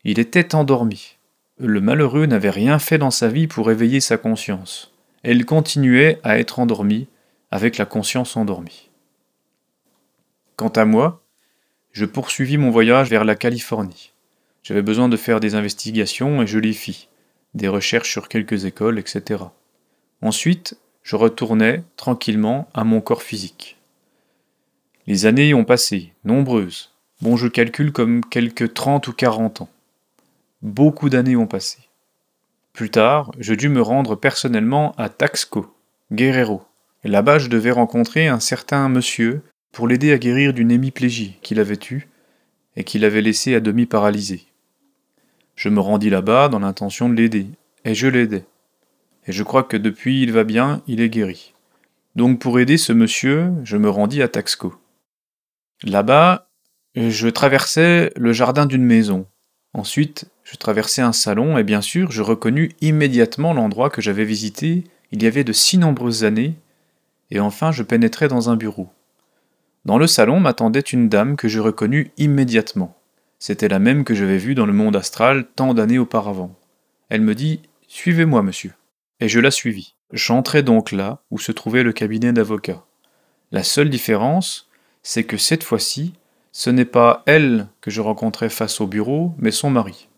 Il 0.04 0.20
était 0.20 0.56
endormi. 0.56 1.18
Le 1.64 1.80
malheureux 1.80 2.26
n'avait 2.26 2.50
rien 2.50 2.80
fait 2.80 2.98
dans 2.98 3.12
sa 3.12 3.28
vie 3.28 3.46
pour 3.46 3.70
éveiller 3.70 4.00
sa 4.00 4.18
conscience. 4.18 4.92
Elle 5.22 5.46
continuait 5.46 6.20
à 6.24 6.40
être 6.40 6.58
endormie 6.58 7.08
avec 7.52 7.78
la 7.78 7.86
conscience 7.86 8.36
endormie. 8.36 8.90
Quant 10.56 10.70
à 10.70 10.86
moi, 10.86 11.22
je 11.92 12.06
poursuivis 12.06 12.58
mon 12.58 12.72
voyage 12.72 13.12
vers 13.12 13.26
la 13.26 13.36
Californie. 13.36 14.12
J'avais 14.64 14.82
besoin 14.82 15.08
de 15.08 15.18
faire 15.18 15.40
des 15.40 15.54
investigations 15.54 16.42
et 16.42 16.48
je 16.48 16.58
les 16.58 16.74
fis, 16.74 17.10
des 17.54 17.68
recherches 17.68 18.10
sur 18.10 18.28
quelques 18.28 18.66
écoles, 18.66 18.98
etc. 18.98 19.44
Ensuite, 20.24 20.80
je 21.04 21.16
retournai 21.16 21.84
tranquillement 21.96 22.70
à 22.74 22.84
mon 22.84 23.02
corps 23.02 23.22
physique. 23.22 23.78
Les 25.06 25.28
années 25.28 25.54
ont 25.54 25.66
passé, 25.66 26.12
nombreuses. 26.26 26.96
Bon, 27.22 27.38
je 27.38 27.48
calcule 27.48 27.92
comme 27.92 28.26
quelques 28.26 28.74
30 28.74 29.10
ou 29.10 29.14
40 29.14 29.62
ans. 29.62 29.70
Beaucoup 30.62 31.10
d'années 31.10 31.36
ont 31.36 31.48
passé. 31.48 31.80
Plus 32.74 32.90
tard, 32.90 33.32
je 33.40 33.54
dus 33.54 33.70
me 33.70 33.82
rendre 33.82 34.16
personnellement 34.16 34.94
à 34.98 35.10
Taxco, 35.10 35.74
Guerrero. 36.12 36.64
Là-bas, 37.04 37.40
je 37.40 37.48
devais 37.48 37.72
rencontrer 37.72 38.28
un 38.28 38.40
certain 38.40 38.88
monsieur 38.88 39.42
pour 39.72 39.88
l'aider 39.88 40.12
à 40.12 40.18
guérir 40.18 40.54
d'une 40.54 40.72
hémiplégie 40.72 41.38
qu'il 41.42 41.60
avait 41.60 41.80
eue 41.90 42.08
et 42.76 42.84
qui 42.84 43.00
l'avait 43.00 43.22
laissé 43.22 43.56
à 43.56 43.60
demi 43.60 43.86
paralysé. 43.86 44.46
Je 45.56 45.70
me 45.70 45.80
rendis 45.80 46.10
là-bas 46.10 46.48
dans 46.48 46.60
l'intention 46.60 47.10
de 47.10 47.16
l'aider, 47.16 47.48
et 47.84 47.96
je 47.96 48.08
l'aidai. 48.08 48.46
Et 49.28 49.32
je 49.32 49.44
crois 49.44 49.64
que 49.64 49.78
depuis 49.78 50.22
il 50.22 50.32
va 50.32 50.44
bien, 50.44 50.82
il 50.88 51.02
est 51.02 51.10
guéri. 51.10 51.54
Donc 52.16 52.40
pour 52.40 52.60
aider 52.60 52.78
ce 52.78 52.94
monsieur, 52.94 53.52
je 53.64 53.78
me 53.78 53.90
rendis 53.90 54.22
à 54.22 54.28
Taxco. 54.28 54.76
Là-bas, 55.84 56.48
je 56.96 57.28
traversais 57.30 58.12
le 58.16 58.34
jardin 58.34 58.66
d'une 58.66 58.86
maison. 58.86 59.26
Ensuite, 59.74 60.26
je 60.44 60.58
traversais 60.58 61.02
un 61.02 61.14
salon 61.14 61.58
et 61.58 61.64
bien 61.64 61.82
sûr, 61.82 62.12
je 62.12 62.22
reconnus 62.22 62.72
immédiatement 62.82 63.54
l'endroit 63.54 63.90
que 63.90 64.02
j'avais 64.02 64.26
visité 64.26 64.84
il 65.12 65.24
y 65.24 65.28
avait 65.28 65.44
de 65.44 65.54
si 65.54 65.78
nombreuses 65.78 66.24
années, 66.24 66.56
et 67.30 67.40
enfin 67.40 67.72
je 67.72 67.84
pénétrai 67.84 68.28
dans 68.28 68.50
un 68.50 68.56
bureau. 68.56 68.90
Dans 69.86 69.98
le 69.98 70.08
salon 70.08 70.40
m'attendait 70.40 70.80
une 70.80 71.10
dame 71.10 71.36
que 71.36 71.48
je 71.48 71.60
reconnus 71.60 72.12
immédiatement. 72.18 72.98
C'était 73.40 73.68
la 73.68 73.80
même 73.80 74.04
que 74.04 74.14
j'avais 74.14 74.38
vue 74.38 74.56
dans 74.56 74.66
le 74.66 74.74
monde 74.74 74.96
astral 74.96 75.48
tant 75.56 75.74
d'années 75.74 76.00
auparavant. 76.00 76.56
Elle 77.10 77.22
me 77.22 77.36
dit 77.36 77.62
Suivez-moi, 77.88 78.44
monsieur. 78.44 78.74
Et 79.20 79.28
je 79.28 79.40
la 79.40 79.52
suivis. 79.52 79.96
J'entrai 80.14 80.64
donc 80.64 80.92
là 80.92 81.22
où 81.32 81.40
se 81.40 81.52
trouvait 81.52 81.84
le 81.84 81.94
cabinet 81.94 82.32
d'avocat. 82.32 82.86
La 83.52 83.64
seule 83.64 83.90
différence, 83.90 84.70
c'est 85.04 85.24
que 85.24 85.38
cette 85.38 85.64
fois-ci, 85.64 86.14
ce 86.52 86.70
n'est 86.70 86.86
pas 86.86 87.24
elle 87.26 87.68
que 87.80 87.92
je 87.92 88.02
rencontrais 88.02 88.50
face 88.50 88.82
au 88.82 88.88
bureau, 88.88 89.34
mais 89.38 89.52
son 89.52 89.70
mari. 89.70 90.10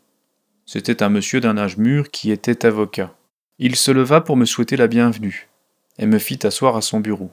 C'était 0.66 1.04
un 1.04 1.10
monsieur 1.10 1.40
d'un 1.40 1.58
âge 1.58 1.78
mûr 1.78 2.10
qui 2.10 2.32
était 2.32 2.66
avocat. 2.66 3.14
Il 3.60 3.76
se 3.76 3.92
leva 3.92 4.22
pour 4.22 4.36
me 4.36 4.46
souhaiter 4.46 4.76
la 4.76 4.88
bienvenue, 4.88 5.50
et 6.00 6.06
me 6.06 6.18
fit 6.18 6.40
asseoir 6.44 6.76
à 6.76 6.82
son 6.82 7.00
bureau. 7.00 7.32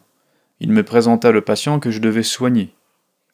Il 0.61 0.71
me 0.71 0.83
présenta 0.83 1.30
le 1.30 1.40
patient 1.40 1.80
que 1.80 1.90
je 1.90 2.00
devais 2.00 2.23
soigner. 2.23 2.75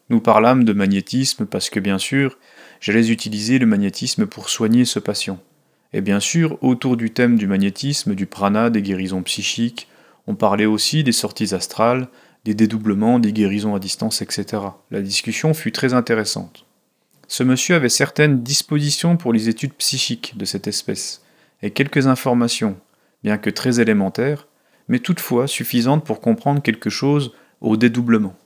Nous 0.08 0.20
parlâmes 0.20 0.62
de 0.62 0.72
magnétisme 0.72 1.46
parce 1.46 1.68
que 1.68 1.80
bien 1.80 1.98
sûr, 1.98 2.38
j'allais 2.80 3.10
utiliser 3.10 3.58
le 3.58 3.66
magnétisme 3.66 4.26
pour 4.26 4.48
soigner 4.48 4.84
ce 4.84 5.00
patient. 5.00 5.40
Et 5.92 6.00
bien 6.00 6.20
sûr, 6.20 6.62
autour 6.62 6.96
du 6.96 7.10
thème 7.10 7.36
du 7.36 7.48
magnétisme, 7.48 8.14
du 8.14 8.26
prana, 8.26 8.70
des 8.70 8.82
guérisons 8.82 9.22
psychiques, 9.22 9.88
on 10.28 10.36
parlait 10.36 10.66
aussi 10.66 11.02
des 11.02 11.12
sorties 11.12 11.54
astrales, 11.54 12.08
des 12.46 12.54
dédoublements, 12.54 13.18
des 13.18 13.32
guérisons 13.32 13.74
à 13.74 13.80
distance, 13.80 14.22
etc. 14.22 14.62
La 14.92 15.02
discussion 15.02 15.52
fut 15.52 15.72
très 15.72 15.94
intéressante. 15.94 16.64
Ce 17.26 17.42
monsieur 17.42 17.74
avait 17.74 17.88
certaines 17.88 18.44
dispositions 18.44 19.16
pour 19.16 19.32
les 19.32 19.48
études 19.48 19.74
psychiques 19.74 20.38
de 20.38 20.44
cette 20.44 20.68
espèce, 20.68 21.22
et 21.60 21.72
quelques 21.72 22.06
informations, 22.06 22.78
bien 23.24 23.36
que 23.36 23.50
très 23.50 23.80
élémentaires, 23.80 24.46
mais 24.86 25.00
toutefois 25.00 25.48
suffisantes 25.48 26.04
pour 26.04 26.20
comprendre 26.20 26.62
quelque 26.62 26.88
chose 26.88 27.32
au 27.60 27.76
dédoublement. 27.76 28.36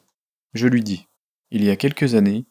Je 0.55 0.67
lui 0.67 0.83
dis, 0.83 1.07
il 1.51 1.63
y 1.63 1.69
a 1.69 1.77
quelques 1.77 2.15
années, 2.15 2.47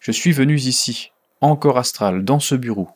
je 0.00 0.12
suis 0.12 0.32
venu 0.32 0.56
ici, 0.56 1.12
encore 1.40 1.78
astral, 1.78 2.26
dans 2.26 2.40
ce 2.40 2.56
bureau. 2.56 2.90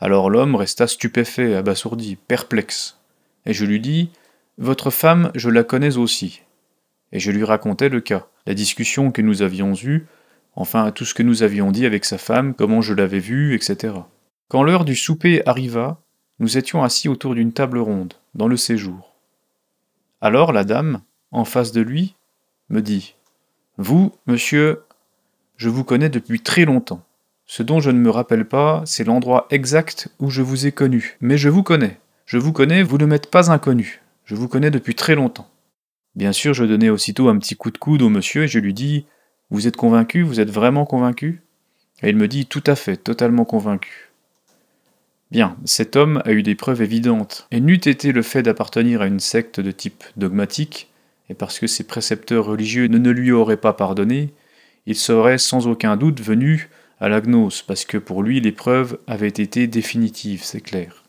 Alors 0.00 0.30
l'homme 0.30 0.56
resta 0.56 0.88
stupéfait, 0.88 1.54
abasourdi, 1.54 2.16
perplexe, 2.16 2.98
et 3.46 3.54
je 3.54 3.64
lui 3.64 3.78
dis, 3.78 4.10
Votre 4.58 4.90
femme, 4.90 5.30
je 5.36 5.48
la 5.48 5.62
connais 5.62 5.96
aussi, 5.96 6.42
et 7.14 7.20
je 7.20 7.30
lui 7.30 7.44
racontai 7.44 7.88
le 7.88 8.00
cas, 8.00 8.26
la 8.44 8.54
discussion 8.54 9.12
que 9.12 9.22
nous 9.22 9.40
avions 9.40 9.72
eue, 9.74 10.06
enfin 10.56 10.90
tout 10.90 11.04
ce 11.04 11.14
que 11.14 11.22
nous 11.22 11.44
avions 11.44 11.70
dit 11.70 11.86
avec 11.86 12.04
sa 12.04 12.18
femme, 12.18 12.54
comment 12.54 12.82
je 12.82 12.92
l'avais 12.92 13.20
vue, 13.20 13.54
etc. 13.54 13.94
Quand 14.48 14.64
l'heure 14.64 14.84
du 14.84 14.96
souper 14.96 15.40
arriva, 15.46 16.00
nous 16.40 16.58
étions 16.58 16.82
assis 16.82 17.08
autour 17.08 17.36
d'une 17.36 17.52
table 17.52 17.78
ronde, 17.78 18.14
dans 18.34 18.48
le 18.48 18.56
séjour. 18.56 19.14
Alors 20.20 20.52
la 20.52 20.64
dame, 20.64 21.02
en 21.30 21.44
face 21.44 21.70
de 21.70 21.80
lui, 21.80 22.16
me 22.68 22.82
dit 22.82 23.14
Vous, 23.78 24.12
monsieur, 24.26 24.82
je 25.56 25.68
vous 25.68 25.84
connais 25.84 26.08
depuis 26.08 26.40
très 26.40 26.64
longtemps. 26.64 27.04
Ce 27.46 27.62
dont 27.62 27.78
je 27.78 27.90
ne 27.90 27.98
me 27.98 28.10
rappelle 28.10 28.46
pas, 28.46 28.82
c'est 28.86 29.04
l'endroit 29.04 29.46
exact 29.50 30.08
où 30.18 30.30
je 30.30 30.42
vous 30.42 30.66
ai 30.66 30.72
connu. 30.72 31.16
Mais 31.20 31.38
je 31.38 31.48
vous 31.48 31.62
connais. 31.62 32.00
Je 32.26 32.38
vous 32.38 32.52
connais, 32.52 32.82
vous 32.82 32.98
ne 32.98 33.06
m'êtes 33.06 33.30
pas 33.30 33.52
inconnu. 33.52 34.02
Je 34.24 34.34
vous 34.34 34.48
connais 34.48 34.70
depuis 34.70 34.96
très 34.96 35.14
longtemps. 35.14 35.48
Bien 36.16 36.32
sûr, 36.32 36.54
je 36.54 36.64
donnai 36.64 36.90
aussitôt 36.90 37.28
un 37.28 37.38
petit 37.38 37.56
coup 37.56 37.70
de 37.70 37.78
coude 37.78 38.02
au 38.02 38.08
monsieur 38.08 38.44
et 38.44 38.48
je 38.48 38.58
lui 38.58 38.74
dis 38.74 39.06
Vous 39.50 39.66
êtes 39.66 39.76
convaincu? 39.76 40.22
Vous 40.22 40.40
êtes 40.40 40.50
vraiment 40.50 40.86
convaincu 40.86 41.42
Et 42.02 42.10
il 42.10 42.16
me 42.16 42.28
dit 42.28 42.46
Tout 42.46 42.62
à 42.66 42.76
fait, 42.76 42.96
totalement 42.96 43.44
convaincu. 43.44 44.10
Bien, 45.30 45.56
cet 45.64 45.96
homme 45.96 46.22
a 46.24 46.32
eu 46.32 46.44
des 46.44 46.54
preuves 46.54 46.82
évidentes, 46.82 47.48
et 47.50 47.58
n'eût 47.58 47.74
été 47.74 48.12
le 48.12 48.22
fait 48.22 48.42
d'appartenir 48.42 49.02
à 49.02 49.06
une 49.06 49.18
secte 49.18 49.58
de 49.58 49.72
type 49.72 50.04
dogmatique, 50.16 50.92
et 51.28 51.34
parce 51.34 51.58
que 51.58 51.66
ses 51.66 51.82
précepteurs 51.84 52.44
religieux 52.44 52.86
ne, 52.86 53.10
lui 53.10 53.32
auraient 53.32 53.56
pas 53.56 53.72
pardonné, 53.72 54.32
il 54.86 54.94
serait 54.94 55.38
sans 55.38 55.66
aucun 55.66 55.96
doute 55.96 56.20
venu 56.20 56.68
à 57.00 57.08
la 57.08 57.20
gnose, 57.20 57.62
parce 57.62 57.84
que 57.84 57.98
pour 57.98 58.22
lui 58.22 58.40
les 58.40 58.52
preuves 58.52 58.98
avaient 59.08 59.26
été 59.26 59.66
définitives, 59.66 60.44
c'est 60.44 60.60
clair. 60.60 61.02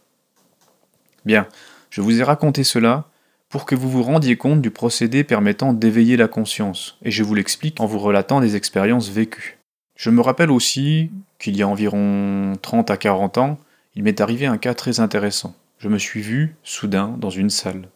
Bien, 1.25 1.47
je 1.91 2.01
vous 2.01 2.19
ai 2.19 2.23
raconté 2.23 2.63
cela 2.63 3.09
pour 3.55 3.65
que 3.65 3.73
vous 3.73 3.89
vous 3.89 4.03
rendiez 4.03 4.35
compte 4.35 4.61
du 4.61 4.69
procédé 4.69 5.23
permettant 5.23 5.71
d'éveiller 5.71 6.17
la 6.17 6.27
conscience, 6.27 6.97
et 7.03 7.09
je 7.09 7.23
vous 7.23 7.35
l'explique 7.35 7.79
en 7.79 7.85
vous 7.85 7.99
relatant 7.99 8.41
des 8.41 8.57
expériences 8.57 9.07
vécues. 9.07 9.59
Je 9.95 10.09
me 10.09 10.19
rappelle 10.19 10.51
aussi 10.51 11.09
qu'il 11.39 11.55
y 11.55 11.61
a 11.61 11.67
environ 11.69 12.57
30 12.61 12.91
à 12.91 12.97
40 12.97 13.37
ans, 13.37 13.57
il 13.95 14.03
m'est 14.03 14.19
arrivé 14.19 14.45
un 14.45 14.57
cas 14.57 14.73
très 14.73 14.99
intéressant. 14.99 15.55
Je 15.77 15.87
me 15.87 15.97
suis 15.97 16.19
vu, 16.19 16.57
soudain, 16.63 17.15
dans 17.17 17.29
une 17.29 17.49
salle. 17.49 17.87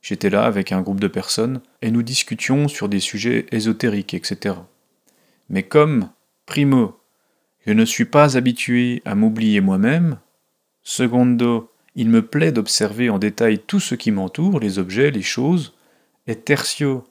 J'étais 0.00 0.30
là 0.30 0.44
avec 0.44 0.70
un 0.70 0.80
groupe 0.80 1.00
de 1.00 1.08
personnes, 1.08 1.60
et 1.82 1.90
nous 1.90 2.04
discutions 2.04 2.68
sur 2.68 2.88
des 2.88 3.00
sujets 3.00 3.46
ésotériques, 3.50 4.14
etc. 4.14 4.58
Mais 5.48 5.64
comme, 5.64 6.10
primo, 6.46 7.00
je 7.66 7.72
ne 7.72 7.84
suis 7.84 8.04
pas 8.04 8.36
habitué 8.36 9.02
à 9.04 9.16
m'oublier 9.16 9.60
moi-même, 9.60 10.20
secondo, 10.84 11.69
il 11.94 12.08
me 12.08 12.22
plaît 12.22 12.52
d'observer 12.52 13.10
en 13.10 13.18
détail 13.18 13.58
tout 13.58 13.80
ce 13.80 13.94
qui 13.94 14.10
m'entoure, 14.10 14.60
les 14.60 14.78
objets, 14.78 15.10
les 15.10 15.22
choses, 15.22 15.74
et 16.26 16.36
tertio, 16.36 17.04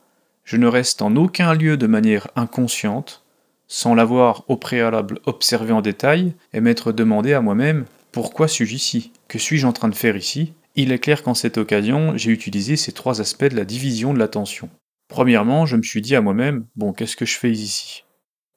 je 0.43 0.57
ne 0.57 0.67
reste 0.67 1.01
en 1.01 1.15
aucun 1.15 1.53
lieu 1.53 1.77
de 1.77 1.87
manière 1.87 2.27
inconsciente, 2.35 3.23
sans 3.67 3.93
l'avoir 3.93 4.43
au 4.47 4.57
préalable 4.57 5.19
observé 5.25 5.71
en 5.71 5.81
détail 5.81 6.33
et 6.53 6.61
m'être 6.61 6.91
demandé 6.91 7.33
à 7.33 7.41
moi-même 7.41 7.85
pourquoi 8.11 8.47
suis-je 8.47 8.73
ici? 8.73 9.11
Que 9.27 9.37
suis-je 9.37 9.67
en 9.67 9.73
train 9.73 9.89
de 9.89 9.95
faire 9.95 10.15
ici? 10.15 10.53
Il 10.75 10.91
est 10.91 10.97
clair 10.97 11.21
qu'en 11.21 11.35
cette 11.35 11.59
occasion, 11.59 12.17
j'ai 12.17 12.31
utilisé 12.31 12.75
ces 12.75 12.91
trois 12.91 13.21
aspects 13.21 13.45
de 13.45 13.55
la 13.55 13.65
division 13.65 14.13
de 14.13 14.19
l'attention. 14.19 14.69
Premièrement, 15.07 15.67
je 15.67 15.75
me 15.75 15.83
suis 15.83 16.01
dit 16.01 16.15
à 16.15 16.21
moi-même 16.21 16.65
Bon, 16.75 16.93
qu'est-ce 16.93 17.15
que 17.15 17.25
je 17.25 17.37
fais 17.37 17.51
ici? 17.51 18.05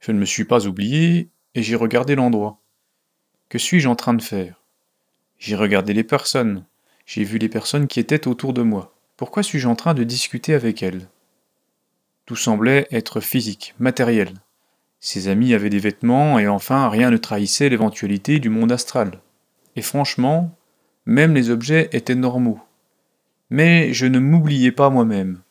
Je 0.00 0.12
ne 0.12 0.18
me 0.18 0.24
suis 0.24 0.44
pas 0.44 0.66
oublié 0.66 1.28
et 1.54 1.62
j'ai 1.62 1.76
regardé 1.76 2.14
l'endroit. 2.14 2.60
Que 3.50 3.58
suis-je 3.58 3.88
en 3.88 3.96
train 3.96 4.14
de 4.14 4.22
faire? 4.22 4.61
J'ai 5.42 5.56
regardé 5.56 5.92
les 5.92 6.04
personnes. 6.04 6.64
J'ai 7.04 7.24
vu 7.24 7.36
les 7.36 7.48
personnes 7.48 7.88
qui 7.88 7.98
étaient 7.98 8.28
autour 8.28 8.52
de 8.52 8.62
moi. 8.62 8.94
Pourquoi 9.16 9.42
suis-je 9.42 9.66
en 9.66 9.74
train 9.74 9.92
de 9.92 10.04
discuter 10.04 10.54
avec 10.54 10.84
elles? 10.84 11.08
Tout 12.26 12.36
semblait 12.36 12.86
être 12.92 13.18
physique, 13.20 13.74
matériel. 13.80 14.34
Ses 15.00 15.26
amis 15.26 15.52
avaient 15.52 15.68
des 15.68 15.80
vêtements 15.80 16.38
et 16.38 16.46
enfin 16.46 16.88
rien 16.88 17.10
ne 17.10 17.16
trahissait 17.16 17.68
l'éventualité 17.68 18.38
du 18.38 18.50
monde 18.50 18.70
astral. 18.70 19.18
Et 19.74 19.82
franchement, 19.82 20.56
même 21.06 21.34
les 21.34 21.50
objets 21.50 21.88
étaient 21.90 22.14
normaux. 22.14 22.60
Mais 23.50 23.92
je 23.92 24.06
ne 24.06 24.20
m'oubliais 24.20 24.70
pas 24.70 24.90
moi-même. 24.90 25.42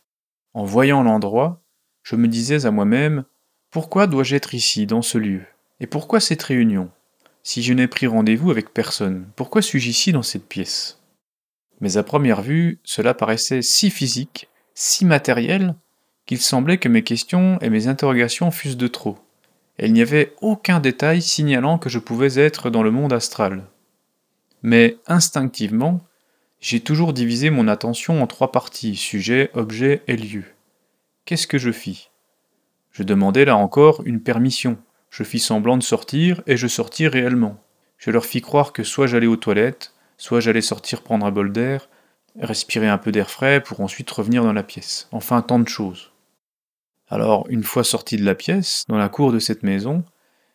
En 0.54 0.64
voyant 0.64 1.04
l'endroit, 1.04 1.62
je 2.02 2.16
me 2.16 2.30
disais 2.30 2.66
à 2.66 2.72
moi-même 2.72 3.26
Pourquoi 3.72 4.08
dois-je 4.08 4.38
être 4.38 4.56
ici, 4.56 4.86
dans 4.86 5.02
ce 5.02 5.18
lieu? 5.18 5.42
Et 5.82 5.86
pourquoi 5.86 6.22
cette 6.22 6.44
réunion? 6.44 6.92
Si 7.44 7.64
je 7.64 7.74
n'ai 7.74 7.88
pris 7.88 8.08
rendez-vous 8.08 8.52
avec 8.52 8.74
personne, 8.74 9.28
pourquoi 9.36 9.62
suis-je 9.62 9.90
ici 9.90 10.12
dans 10.12 10.24
cette 10.24 10.48
pièce? 10.48 11.00
Mais 11.80 11.98
à 11.98 12.04
première 12.04 12.42
vue, 12.42 12.80
cela 12.84 13.14
paraissait 13.14 13.62
si 13.62 13.90
physique, 13.90 14.48
si 14.76 15.06
matériel, 15.06 15.76
qu'il 16.26 16.40
semblait 16.40 16.78
que 16.78 16.90
mes 16.90 17.04
questions 17.04 17.58
et 17.60 17.70
mes 17.70 17.88
interrogations 17.88 18.52
fussent 18.52 18.78
de 18.78 18.88
trop. 18.88 19.18
Et 19.80 19.88
il 19.88 19.94
n'y 19.94 20.02
avait 20.02 20.34
aucun 20.42 20.80
détail 20.80 21.22
signalant 21.22 21.78
que 21.78 21.90
je 21.90 22.00
pouvais 22.00 22.40
être 22.40 22.70
dans 22.70 22.84
le 22.84 22.92
monde 22.92 23.14
astral. 23.14 23.64
Mais 24.62 24.98
instinctivement, 25.08 26.02
j'ai 26.60 26.80
toujours 26.80 27.14
divisé 27.14 27.50
mon 27.50 27.68
attention 27.68 28.22
en 28.22 28.28
trois 28.28 28.52
parties, 28.52 28.96
sujet, 28.96 29.50
objet 29.56 30.04
et 30.08 30.16
lieu. 30.16 30.44
Qu'est-ce 31.26 31.48
que 31.48 31.58
je 31.58 31.72
fis? 31.72 32.12
Je 32.92 33.02
demandais 33.02 33.46
là 33.46 33.58
encore 33.58 34.04
une 34.06 34.22
permission, 34.22 34.78
je 35.12 35.24
fis 35.24 35.40
semblant 35.40 35.78
de 35.78 35.84
sortir, 35.84 36.42
et 36.48 36.58
je 36.58 36.68
sortis 36.68 37.08
réellement. 37.08 37.62
Je 37.98 38.10
leur 38.10 38.26
fis 38.26 38.42
croire 38.42 38.74
que 38.74 38.84
soit 38.84 39.06
j'allais 39.06 39.28
aux 39.28 39.36
toilettes, 39.36 39.94
soit 40.18 40.40
j'allais 40.40 40.62
sortir 40.62 41.04
prendre 41.04 41.26
un 41.26 41.32
bol 41.32 41.52
d'air, 41.52 41.90
respirer 42.40 42.88
un 42.88 42.98
peu 42.98 43.12
d'air 43.12 43.30
frais 43.30 43.62
pour 43.62 43.82
ensuite 43.82 44.10
revenir 44.10 44.44
dans 44.44 44.54
la 44.54 44.64
pièce. 44.64 45.08
Enfin, 45.12 45.42
tant 45.42 45.60
de 45.60 45.68
choses. 45.68 46.12
Alors, 47.10 47.46
une 47.50 47.64
fois 47.64 47.84
sorti 47.84 48.16
de 48.16 48.24
la 48.24 48.36
pièce, 48.36 48.86
dans 48.88 48.98
la 48.98 49.10
cour 49.10 49.34
de 49.34 49.40
cette 49.40 49.64
maison, 49.64 50.06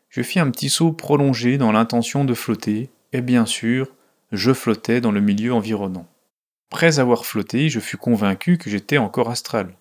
je 0.08 0.22
fis 0.22 0.40
un 0.40 0.50
petit 0.50 0.70
saut 0.70 0.92
prolongé 0.92 1.58
dans 1.58 1.70
l'intention 1.70 2.24
de 2.24 2.32
flotter, 2.32 2.88
et 3.12 3.20
bien 3.20 3.44
sûr, 3.44 3.92
je 4.32 4.54
flottais 4.54 5.02
dans 5.02 5.12
le 5.12 5.20
milieu 5.20 5.52
environnant. 5.52 6.06
Après 6.72 6.98
avoir 6.98 7.26
flotté, 7.26 7.68
je 7.68 7.78
fus 7.78 7.98
convaincu 7.98 8.56
que 8.56 8.70
j'étais 8.70 8.98
encore 8.98 9.28
astral. 9.28 9.76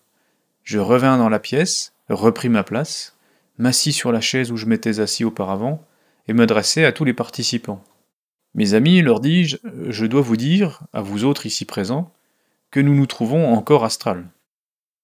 Je 0.64 0.80
revins 0.80 1.18
dans 1.18 1.30
la 1.30 1.40
pièce, 1.40 1.94
repris 2.10 2.50
ma 2.50 2.64
place, 2.64 3.14
m'assis 3.58 3.94
sur 3.94 4.12
la 4.12 4.22
chaise 4.22 4.52
où 4.52 4.58
je 4.58 4.65
m'étais 4.65 5.00
assis 5.00 5.24
auparavant, 5.24 5.86
et 6.28 6.34
m'adressai 6.34 6.86
à 6.86 6.91
tous 6.91 7.06
les 7.06 7.13
participants. 7.13 7.84
Mes 8.56 8.74
amis, 8.74 9.02
leur 9.02 9.20
dis-je, 9.20 9.58
je 9.89 10.06
dois 10.06 10.22
vous 10.22 10.38
dire, 10.38 10.82
à 10.94 11.02
vous 11.02 11.26
autres 11.26 11.46
ici 11.46 11.65
présents, 11.65 12.12
que 12.72 12.80
nous 12.80 12.96
nous 12.96 13.06
trouvons 13.06 13.54
encore 13.54 13.86
astral. 13.86 14.26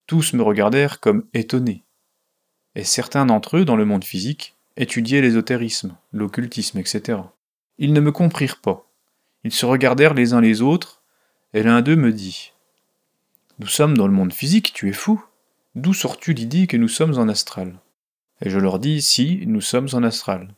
Tous 0.08 0.34
me 0.34 0.42
regardèrent 0.42 1.00
comme 1.00 1.26
étonnés. 1.34 1.84
Et 2.76 2.84
certains 2.84 3.26
d'entre 3.26 3.58
eux, 3.58 3.66
dans 3.66 3.76
le 3.76 3.86
monde 3.86 4.04
physique, 4.04 4.56
étudiaient 4.78 5.22
l'ésotérisme, 5.22 5.96
l'occultisme, 6.14 6.80
etc. 6.80 7.20
Ils 7.78 7.94
ne 7.94 8.00
me 8.00 8.12
comprirent 8.12 8.62
pas. 8.62 8.88
Ils 9.44 9.54
se 9.54 9.66
regardèrent 9.66 10.14
les 10.14 10.34
uns 10.34 10.42
les 10.42 10.62
autres, 10.62 11.02
et 11.54 11.64
l'un 11.64 11.82
d'eux 11.82 11.96
me 11.96 12.12
dit 12.12 12.54
Nous 13.60 13.68
sommes 13.68 13.98
dans 13.98 14.08
le 14.08 14.14
monde 14.14 14.34
physique, 14.34 14.72
tu 14.74 14.90
es 14.90 14.94
fou. 14.94 15.24
D'où 15.76 15.94
sors-tu 15.94 16.34
l'idée 16.34 16.68
que 16.68 16.78
nous 16.78 16.88
sommes 16.88 17.18
en 17.18 17.28
astral? 17.28 17.74
Et 18.42 18.50
je 18.50 18.60
leur 18.60 18.80
dis, 18.80 19.02
si, 19.02 19.44
nous 19.46 19.62
sommes 19.62 19.90
en 19.94 20.04
astral. 20.04 20.54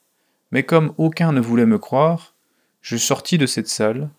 Mais 0.51 0.63
comme 0.63 0.93
aucun 0.97 1.31
ne 1.31 1.41
voulait 1.41 1.65
me 1.65 1.77
croire, 1.77 2.33
je 2.81 2.97
sortis 2.97 3.37
de 3.37 3.45
cette 3.45 3.67
salle, 3.67 4.09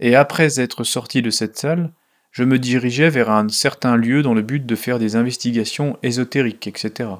et 0.00 0.16
après 0.16 0.60
être 0.60 0.84
sorti 0.84 1.22
de 1.22 1.30
cette 1.30 1.56
salle, 1.56 1.92
je 2.30 2.42
me 2.42 2.58
dirigeais 2.58 3.10
vers 3.10 3.30
un 3.30 3.48
certain 3.48 3.96
lieu 3.96 4.22
dans 4.22 4.34
le 4.34 4.42
but 4.42 4.66
de 4.66 4.74
faire 4.74 4.98
des 4.98 5.14
investigations 5.14 5.98
ésotériques, 6.02 6.66
etc. 6.66 7.10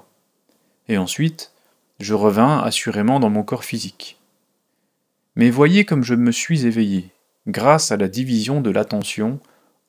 Et 0.88 0.98
ensuite, 0.98 1.52
je 2.00 2.14
revins 2.14 2.58
assurément 2.58 3.20
dans 3.20 3.30
mon 3.30 3.44
corps 3.44 3.64
physique. 3.64 4.18
Mais 5.36 5.50
voyez 5.50 5.84
comme 5.84 6.02
je 6.02 6.14
me 6.14 6.32
suis 6.32 6.66
éveillé, 6.66 7.10
grâce 7.46 7.92
à 7.92 7.96
la 7.96 8.08
division 8.08 8.60
de 8.60 8.70
l'attention 8.70 9.38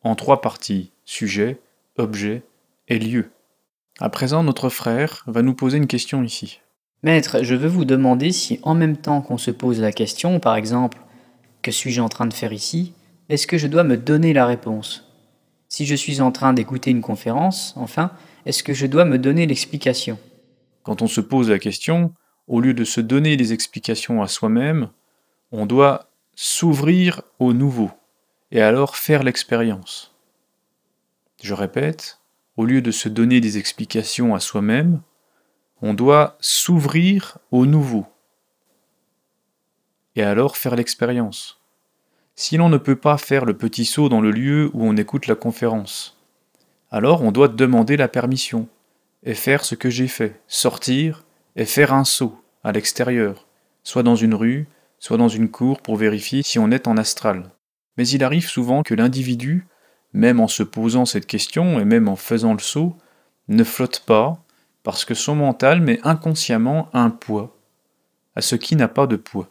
en 0.04 0.16
trois 0.16 0.42
parties, 0.42 0.92
sujet, 1.06 1.60
objet 1.98 2.44
et 2.88 3.00
lieu. 3.00 3.32
À 4.00 4.10
présent, 4.10 4.44
notre 4.44 4.70
frère 4.70 5.24
va 5.26 5.42
nous 5.42 5.54
poser 5.54 5.78
une 5.78 5.88
question 5.88 6.22
ici. 6.22 6.60
Maître, 7.04 7.44
je 7.44 7.56
veux 7.56 7.70
vous 7.70 7.86
demander 7.86 8.32
si 8.32 8.60
en 8.64 8.74
même 8.74 8.98
temps 8.98 9.22
qu'on 9.22 9.38
se 9.38 9.52
pose 9.52 9.80
la 9.80 9.94
question, 9.94 10.40
par 10.40 10.58
exemple, 10.58 10.98
que 11.62 11.72
suis-je 11.72 12.02
en 12.02 12.10
train 12.10 12.26
de 12.26 12.34
faire 12.34 12.52
ici, 12.52 12.94
est-ce 13.30 13.48
que 13.48 13.58
je 13.58 13.68
dois 13.68 13.84
me 13.84 13.96
donner 13.96 14.34
la 14.34 14.46
réponse? 14.46 15.10
Si 15.70 15.86
je 15.86 15.96
suis 15.96 16.20
en 16.20 16.32
train 16.32 16.54
d'écouter 16.54 16.92
une 16.92 17.02
conférence, 17.02 17.74
enfin, 17.78 18.12
est-ce 18.46 18.64
que 18.64 18.74
je 18.74 18.86
dois 18.86 19.06
me 19.06 19.18
donner 19.18 19.48
l'explication? 19.48 20.20
Quand 20.84 21.02
on 21.02 21.08
se 21.08 21.22
pose 21.22 21.50
la 21.50 21.60
question, 21.60 22.14
au 22.48 22.60
lieu 22.60 22.74
de 22.74 22.84
se 22.84 23.02
donner 23.02 23.38
des 23.38 23.54
explications 23.54 24.22
à 24.22 24.28
soi-même, 24.28 24.90
on 25.52 25.66
doit 25.66 26.10
s'ouvrir 26.36 27.22
au 27.40 27.54
nouveau 27.54 27.92
et 28.52 28.62
alors 28.62 28.98
faire 28.98 29.24
l'expérience. 29.24 30.14
Je 31.42 31.54
répète, 31.54 32.20
au 32.58 32.66
lieu 32.66 32.82
de 32.82 32.92
se 32.92 33.10
donner 33.10 33.42
des 33.42 33.58
explications 33.58 34.36
à 34.36 34.40
soi-même, 34.40 35.02
on 35.82 35.94
doit 35.94 36.38
s'ouvrir 36.40 37.38
au 37.52 37.66
nouveau 37.66 38.06
et 40.16 40.24
alors 40.24 40.58
faire 40.58 40.76
l'expérience. 40.76 41.60
Si 42.36 42.58
l'on 42.58 42.70
ne 42.70 42.78
peut 42.78 42.96
pas 42.96 43.18
faire 43.18 43.46
le 43.46 43.56
petit 43.56 43.86
saut 43.86 44.10
dans 44.10 44.22
le 44.22 44.32
lieu 44.32 44.70
où 44.74 44.86
on 44.86 44.98
écoute 44.98 45.28
la 45.28 45.36
conférence, 45.36 46.18
alors 46.92 47.22
on 47.22 47.32
doit 47.32 47.48
demander 47.48 47.98
la 47.98 48.08
permission 48.08 48.68
et 49.24 49.34
faire 49.34 49.66
ce 49.66 49.76
que 49.76 49.90
j'ai 49.90 50.08
fait, 50.08 50.40
sortir 50.48 51.24
et 51.56 51.66
faire 51.66 51.94
un 51.94 52.04
saut 52.04 52.42
à 52.64 52.72
l'extérieur, 52.72 53.48
soit 53.84 54.04
dans 54.04 54.16
une 54.16 54.34
rue, 54.34 54.68
soit 55.00 55.18
dans 55.18 55.28
une 55.28 55.50
cour 55.50 55.82
pour 55.82 55.98
vérifier 55.98 56.44
si 56.44 56.60
on 56.60 56.72
est 56.72 56.88
en 56.88 56.98
astral. 56.98 57.52
Mais 57.98 58.08
il 58.08 58.24
arrive 58.24 58.48
souvent 58.48 58.84
que 58.84 58.94
l'individu, 58.94 59.68
même 60.16 60.40
en 60.40 60.48
se 60.48 60.64
posant 60.64 61.06
cette 61.06 61.28
question 61.28 61.80
et 61.80 61.86
même 61.86 62.08
en 62.08 62.16
faisant 62.16 62.54
le 62.54 62.60
saut, 62.60 62.96
ne 63.50 63.64
flotte 63.64 64.04
pas 64.06 64.42
parce 64.82 65.04
que 65.04 65.14
son 65.14 65.36
mental 65.36 65.82
met 65.82 66.00
inconsciemment 66.04 66.90
un 66.94 67.10
poids 67.10 67.58
à 68.36 68.42
ce 68.42 68.56
qui 68.56 68.76
n'a 68.76 68.88
pas 68.88 69.08
de 69.08 69.18
poids, 69.18 69.50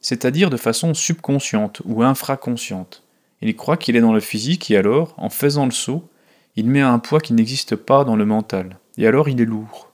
c'est-à-dire 0.00 0.50
de 0.50 0.56
façon 0.56 0.94
subconsciente 0.94 1.82
ou 1.84 2.02
infraconsciente. 2.02 3.02
Il 3.42 3.54
croit 3.54 3.76
qu'il 3.76 3.96
est 3.96 4.00
dans 4.00 4.12
le 4.12 4.20
physique 4.20 4.70
et 4.70 4.76
alors, 4.76 5.14
en 5.18 5.30
faisant 5.30 5.66
le 5.66 5.70
saut, 5.70 6.08
il 6.56 6.68
met 6.68 6.80
un 6.80 6.98
poids 6.98 7.20
qui 7.20 7.34
n'existe 7.34 7.76
pas 7.76 8.04
dans 8.04 8.16
le 8.16 8.24
mental, 8.24 8.78
et 8.96 9.06
alors 9.06 9.28
il 9.28 9.40
est 9.40 9.44
lourd. 9.44 9.92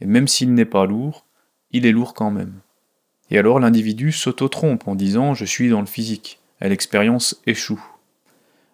Et 0.00 0.06
même 0.06 0.28
s'il 0.28 0.54
n'est 0.54 0.64
pas 0.64 0.86
lourd, 0.86 1.24
il 1.70 1.86
est 1.86 1.92
lourd 1.92 2.14
quand 2.14 2.30
même. 2.30 2.60
Et 3.30 3.38
alors 3.38 3.60
l'individu 3.60 4.12
s'auto-trompe 4.12 4.88
en 4.88 4.94
disant 4.94 5.34
je 5.34 5.44
suis 5.44 5.68
dans 5.68 5.80
le 5.80 5.86
physique, 5.86 6.40
et 6.60 6.68
l'expérience 6.68 7.40
échoue. 7.46 7.82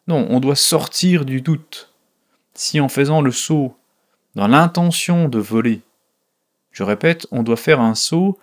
Non, 0.06 0.26
on 0.30 0.40
doit 0.40 0.56
sortir 0.56 1.24
du 1.24 1.40
doute. 1.40 1.92
Si 2.54 2.80
en 2.80 2.88
faisant 2.88 3.20
le 3.20 3.32
saut, 3.32 3.76
dans 4.34 4.48
l'intention 4.48 5.28
de 5.28 5.38
voler, 5.38 5.82
je 6.70 6.82
répète, 6.82 7.26
on 7.30 7.42
doit 7.42 7.56
faire 7.56 7.80
un 7.80 7.94
saut 7.94 8.38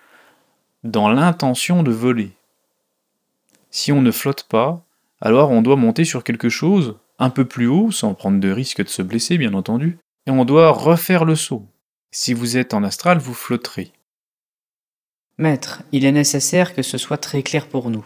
dans 0.84 1.10
l'intention 1.10 1.84
de 1.84 1.92
voler. 1.92 2.32
Si 3.70 3.92
on 3.92 4.02
ne 4.02 4.12
flotte 4.12 4.44
pas, 4.44 4.84
alors 5.22 5.52
on 5.52 5.62
doit 5.62 5.76
monter 5.76 6.04
sur 6.04 6.24
quelque 6.24 6.50
chose 6.50 6.98
un 7.20 7.30
peu 7.30 7.46
plus 7.46 7.68
haut, 7.68 7.92
sans 7.92 8.14
prendre 8.14 8.40
de 8.40 8.52
risque 8.52 8.84
de 8.84 8.90
se 8.90 9.02
blesser 9.02 9.38
bien 9.38 9.54
entendu, 9.54 9.98
et 10.26 10.32
on 10.32 10.46
doit 10.46 10.72
refaire 10.72 11.26
le 11.26 11.36
saut. 11.36 11.66
Si 12.12 12.34
vous 12.34 12.58
êtes 12.58 12.74
en 12.74 12.84
astral, 12.84 13.18
vous 13.20 13.34
flotterez. 13.34 13.92
Maître, 15.38 15.84
il 15.92 16.06
est 16.06 16.12
nécessaire 16.12 16.76
que 16.76 16.82
ce 16.82 16.98
soit 16.98 17.18
très 17.18 17.42
clair 17.42 17.68
pour 17.68 17.90
nous. 17.90 18.06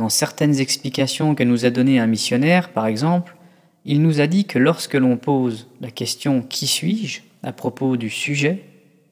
Dans 0.00 0.08
certaines 0.08 0.60
explications 0.60 1.34
que 1.34 1.42
nous 1.42 1.66
a 1.66 1.70
données 1.70 2.00
un 2.00 2.06
missionnaire, 2.06 2.70
par 2.70 2.86
exemple, 2.86 3.36
il 3.84 4.00
nous 4.00 4.22
a 4.22 4.26
dit 4.26 4.46
que 4.46 4.58
lorsque 4.58 4.94
l'on 4.94 5.18
pose 5.18 5.68
la 5.82 5.90
question 5.90 6.40
Qui 6.40 6.66
suis-je? 6.66 7.20
à 7.42 7.52
propos 7.52 7.98
du 7.98 8.08
sujet, 8.08 8.64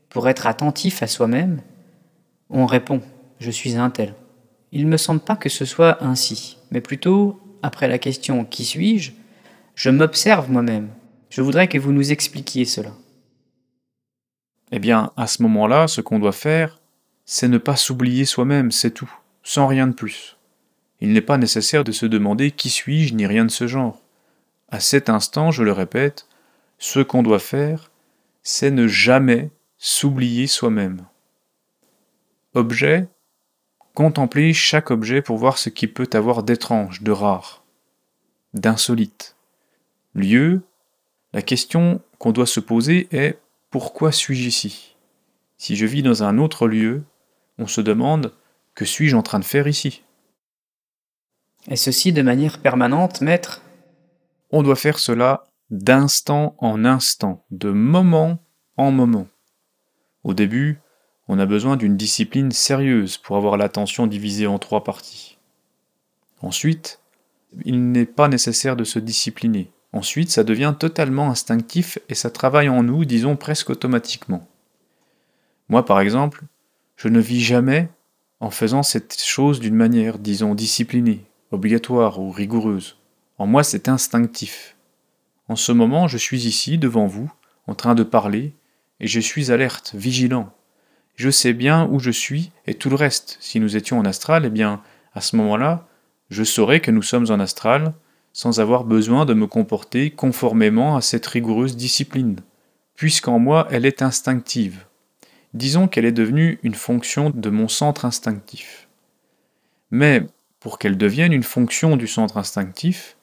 pour 0.09 0.31
être 0.31 0.47
attentif 0.47 1.03
à 1.03 1.07
soi-même, 1.07 1.61
on 2.49 2.65
répond 2.65 3.03
Je 3.39 3.51
suis 3.51 3.77
un 3.77 3.91
tel. 3.91 4.15
Il 4.73 4.87
ne 4.87 4.91
me 4.91 4.97
semble 4.97 5.21
pas 5.21 5.37
que 5.37 5.51
ce 5.51 5.67
soit 5.67 6.03
ainsi, 6.03 6.57
mais 6.71 6.81
plutôt, 6.81 7.39
après 7.63 7.87
la 7.87 7.99
question 7.99 8.47
Qui 8.47 8.65
suis-je? 8.65 9.13
je 9.75 9.91
m'observe 9.91 10.51
moi-même. 10.51 10.89
Je 11.29 11.43
voudrais 11.43 11.69
que 11.69 11.77
vous 11.77 11.93
nous 11.93 12.13
expliquiez 12.13 12.65
cela. 12.65 12.93
Eh 14.73 14.79
bien, 14.79 15.13
à 15.19 15.27
ce 15.27 15.43
moment-là, 15.43 15.87
ce 15.87 16.01
qu'on 16.01 16.19
doit 16.19 16.33
faire, 16.33 16.81
c'est 17.27 17.49
ne 17.49 17.59
pas 17.59 17.77
s'oublier 17.77 18.25
soi-même, 18.25 18.71
c'est 18.73 18.93
tout, 18.93 19.13
sans 19.43 19.67
rien 19.67 19.87
de 19.87 19.93
plus. 19.93 20.38
Il 21.01 21.13
n'est 21.13 21.21
pas 21.21 21.39
nécessaire 21.39 21.85
de 21.85 21.93
se 21.93 22.07
demander 22.07 22.51
qui 22.51 22.71
suis-je 22.71 23.15
ni 23.15 23.27
rien 23.27 23.45
de 23.45 23.51
ce 23.51 23.67
genre. 23.67 24.01
À 24.71 24.81
cet 24.81 25.09
instant, 25.09 25.51
je 25.51 25.63
le 25.63 25.73
répète, 25.73 26.27
ce 26.79 27.01
qu'on 27.01 27.23
doit 27.23 27.39
faire, 27.39 27.91
c'est 28.43 28.71
ne 28.71 28.87
jamais 28.87 29.51
s'oublier 29.79 30.47
soi-même. 30.47 31.05
Objet, 32.55 33.09
contempler 33.95 34.53
chaque 34.53 34.91
objet 34.91 35.23
pour 35.23 35.39
voir 35.39 35.59
ce 35.59 35.71
qu'il 35.71 35.93
peut 35.93 36.11
avoir 36.13 36.43
d'étrange, 36.43 37.03
de 37.03 37.13
rare, 37.13 37.63
d'insolite. 38.55 39.37
Lieu, 40.15 40.63
la 41.33 41.43
question 41.43 42.01
qu'on 42.19 42.33
doit 42.33 42.47
se 42.47 42.61
poser 42.61 43.09
est 43.13 43.39
pourquoi 43.71 44.13
suis-je 44.13 44.49
ici? 44.49 44.97
Si 45.57 45.77
je 45.77 45.87
vis 45.87 46.03
dans 46.03 46.23
un 46.23 46.39
autre 46.39 46.69
lieu, 46.69 47.03
on 47.59 47.67
se 47.67 47.81
demande 47.81 48.33
que 48.75 48.85
suis-je 48.85 49.17
en 49.17 49.23
train 49.23 49.41
de 49.41 49.45
faire 49.45 49.67
ici? 49.67 50.03
Et 51.67 51.77
ceci 51.77 52.13
de 52.13 52.23
manière 52.23 52.61
permanente, 52.61 53.21
maître 53.21 53.63
On 54.51 54.63
doit 54.63 54.77
faire 54.77 54.99
cela 54.99 55.45
d'instant 55.71 56.55
en 56.59 56.85
instant, 56.85 57.45
de 57.51 57.71
moment 57.71 58.39
en 58.77 58.91
moment. 58.91 59.27
Au 60.25 60.35
début, 60.35 60.81
on 61.29 61.39
a 61.39 61.47
besoin 61.47 61.77
d'une 61.77 61.97
discipline 61.97 62.53
sérieuse 62.53 63.19
pour 63.19 63.37
avoir 63.37 63.57
l'attention 63.57 64.07
divisée 64.07 64.47
en 64.47 64.59
trois 64.59 64.83
parties. 64.83 65.37
Ensuite, 66.41 67.01
il 67.65 67.93
n'est 67.93 68.07
pas 68.07 68.29
nécessaire 68.29 68.77
de 68.77 68.85
se 68.85 68.99
discipliner. 68.99 69.71
Ensuite, 69.93 70.31
ça 70.31 70.45
devient 70.45 70.75
totalement 70.79 71.31
instinctif 71.31 71.99
et 72.09 72.15
ça 72.15 72.31
travaille 72.31 72.69
en 72.69 72.83
nous, 72.83 73.05
disons 73.05 73.37
presque 73.37 73.71
automatiquement. 73.71 74.47
Moi, 75.69 75.85
par 75.85 76.01
exemple, 76.01 76.45
je 76.97 77.09
ne 77.09 77.21
vis 77.21 77.41
jamais 77.41 77.89
en 78.41 78.51
faisant 78.51 78.83
cette 78.83 79.21
chose 79.21 79.61
d'une 79.61 79.75
manière, 79.75 80.19
disons, 80.19 80.55
disciplinée, 80.55 81.28
obligatoire 81.51 82.21
ou 82.21 82.31
rigoureuse. 82.31 82.97
En 83.39 83.47
moi, 83.47 83.63
c'est 83.63 83.89
instinctif. 83.89 84.77
En 85.49 85.57
ce 85.57 85.73
moment, 85.73 86.09
je 86.09 86.19
suis 86.19 86.47
ici, 86.47 86.79
devant 86.79 87.07
vous, 87.07 87.31
en 87.67 87.75
train 87.75 87.95
de 87.95 88.03
parler, 88.03 88.53
et 89.01 89.07
je 89.07 89.21
suis 89.21 89.53
alerte, 89.53 89.93
vigilant. 89.95 90.53
Je 91.15 91.31
sais 91.31 91.53
bien 91.53 91.89
où 91.91 91.99
je 91.99 92.11
suis 92.11 92.53
et 92.67 92.75
tout 92.75 92.91
le 92.91 92.97
reste. 92.97 93.39
Si 93.41 93.61
nous 93.61 93.77
étions 93.77 93.99
en 93.99 94.05
astral, 94.05 94.45
eh 94.45 94.51
bien, 94.51 94.83
à 95.15 95.21
ce 95.21 95.37
moment-là, 95.37 95.87
je 96.31 96.45
saurais 96.45 96.81
que 96.81 96.91
nous 96.91 97.03
sommes 97.03 97.31
en 97.31 97.41
astral 97.41 97.95
sans 98.33 98.61
avoir 98.61 98.85
besoin 98.85 99.25
de 99.25 99.35
me 99.35 99.49
comporter 99.49 100.11
conformément 100.11 100.97
à 100.97 101.01
cette 101.01 101.27
rigoureuse 101.27 101.77
discipline, 101.77 102.37
puisqu'en 102.95 103.41
moi 103.41 103.67
elle 103.71 103.85
est 103.87 104.01
instinctive. 104.01 104.85
Disons 105.55 105.89
qu'elle 105.89 106.05
est 106.05 106.13
devenue 106.13 106.61
une 106.63 106.75
fonction 106.75 107.31
de 107.31 107.51
mon 107.51 107.67
centre 107.67 108.05
instinctif. 108.05 108.87
Mais 109.91 110.27
pour 110.61 110.79
qu'elle 110.79 110.97
devienne 110.97 111.33
une 111.33 111.43
fonction 111.43 111.97
du 111.97 112.07
centre 112.07 112.37
instinctif, 112.37 113.17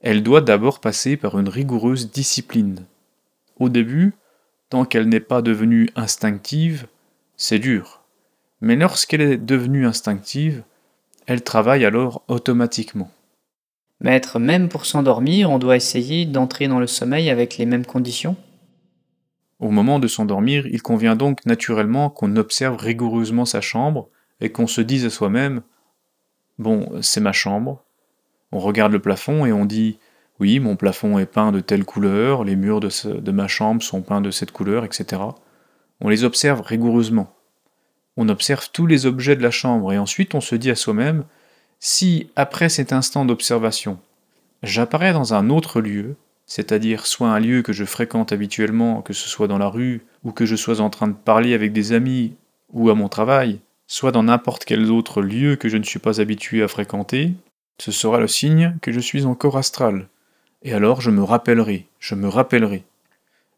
elle 0.00 0.22
doit 0.22 0.40
d'abord 0.40 0.80
passer 0.80 1.16
par 1.16 1.38
une 1.38 1.48
rigoureuse 1.48 2.10
discipline. 2.10 2.86
Au 3.58 3.68
début, 3.68 4.14
tant 4.70 4.84
qu'elle 4.84 5.08
n'est 5.08 5.20
pas 5.20 5.42
devenue 5.42 5.88
instinctive, 5.96 6.86
c'est 7.36 7.58
dur. 7.58 8.02
Mais 8.60 8.76
lorsqu'elle 8.76 9.20
est 9.20 9.36
devenue 9.36 9.86
instinctive, 9.86 10.62
elle 11.26 11.42
travaille 11.42 11.84
alors 11.84 12.22
automatiquement. 12.28 13.10
Maître, 14.00 14.38
même 14.38 14.68
pour 14.68 14.86
s'endormir, 14.86 15.50
on 15.50 15.58
doit 15.58 15.76
essayer 15.76 16.24
d'entrer 16.24 16.68
dans 16.68 16.78
le 16.78 16.86
sommeil 16.86 17.30
avec 17.30 17.58
les 17.58 17.66
mêmes 17.66 17.86
conditions? 17.86 18.36
Au 19.58 19.70
moment 19.70 19.98
de 19.98 20.06
s'endormir, 20.06 20.66
il 20.68 20.82
convient 20.82 21.16
donc 21.16 21.44
naturellement 21.44 22.08
qu'on 22.10 22.36
observe 22.36 22.76
rigoureusement 22.76 23.44
sa 23.44 23.60
chambre 23.60 24.08
et 24.40 24.52
qu'on 24.52 24.68
se 24.68 24.80
dise 24.80 25.04
à 25.04 25.10
soi-même 25.10 25.62
Bon, 26.58 26.88
c'est 27.02 27.20
ma 27.20 27.32
chambre. 27.32 27.84
On 28.52 28.58
regarde 28.58 28.92
le 28.92 29.00
plafond 29.00 29.46
et 29.46 29.52
on 29.52 29.64
dit 29.64 29.98
Oui, 30.40 30.58
mon 30.58 30.76
plafond 30.76 31.18
est 31.18 31.26
peint 31.26 31.52
de 31.52 31.60
telle 31.60 31.84
couleur, 31.84 32.44
les 32.44 32.56
murs 32.56 32.80
de, 32.80 33.30
ma 33.30 33.48
chambre 33.48 33.82
sont 33.82 34.02
peints 34.02 34.20
de 34.20 34.30
cette 34.30 34.52
couleur, 34.52 34.84
etc. 34.84 35.22
On 36.00 36.08
les 36.08 36.24
observe 36.24 36.60
rigoureusement. 36.60 37.34
on 38.16 38.28
observe 38.28 38.70
tous 38.72 38.86
les 38.86 39.06
objets 39.06 39.36
de 39.36 39.42
la 39.42 39.50
chambre 39.50 39.92
et 39.92 39.98
ensuite 39.98 40.34
on 40.34 40.40
se 40.40 40.56
dit 40.56 40.70
à 40.70 40.74
soi-même, 40.74 41.24
si, 41.80 42.30
après 42.34 42.68
cet 42.68 42.92
instant 42.92 43.24
d'observation, 43.24 44.00
j'apparais 44.64 45.12
dans 45.12 45.34
un 45.34 45.50
autre 45.50 45.80
lieu, 45.80 46.16
c'est-à-dire 46.44 47.06
soit 47.06 47.28
un 47.28 47.38
lieu 47.38 47.62
que 47.62 47.72
je 47.72 47.84
fréquente 47.84 48.32
habituellement, 48.32 49.02
que 49.02 49.12
ce 49.12 49.28
soit 49.28 49.46
dans 49.46 49.58
la 49.58 49.68
rue, 49.68 50.04
ou 50.24 50.32
que 50.32 50.46
je 50.46 50.56
sois 50.56 50.80
en 50.80 50.90
train 50.90 51.06
de 51.06 51.12
parler 51.12 51.54
avec 51.54 51.72
des 51.72 51.92
amis, 51.92 52.34
ou 52.72 52.90
à 52.90 52.96
mon 52.96 53.08
travail, 53.08 53.60
soit 53.88 54.12
dans 54.12 54.22
n'importe 54.22 54.64
quel 54.64 54.88
autre 54.90 55.22
lieu 55.22 55.56
que 55.56 55.68
je 55.68 55.78
ne 55.78 55.82
suis 55.82 55.98
pas 55.98 56.20
habitué 56.20 56.62
à 56.62 56.68
fréquenter, 56.68 57.32
ce 57.78 57.90
sera 57.90 58.20
le 58.20 58.28
signe 58.28 58.76
que 58.82 58.92
je 58.92 59.00
suis 59.00 59.24
encore 59.24 59.56
astral. 59.56 60.08
Et 60.62 60.72
alors 60.72 61.00
je 61.00 61.10
me 61.10 61.22
rappellerai, 61.22 61.86
je 61.98 62.14
me 62.14 62.28
rappellerai. 62.28 62.84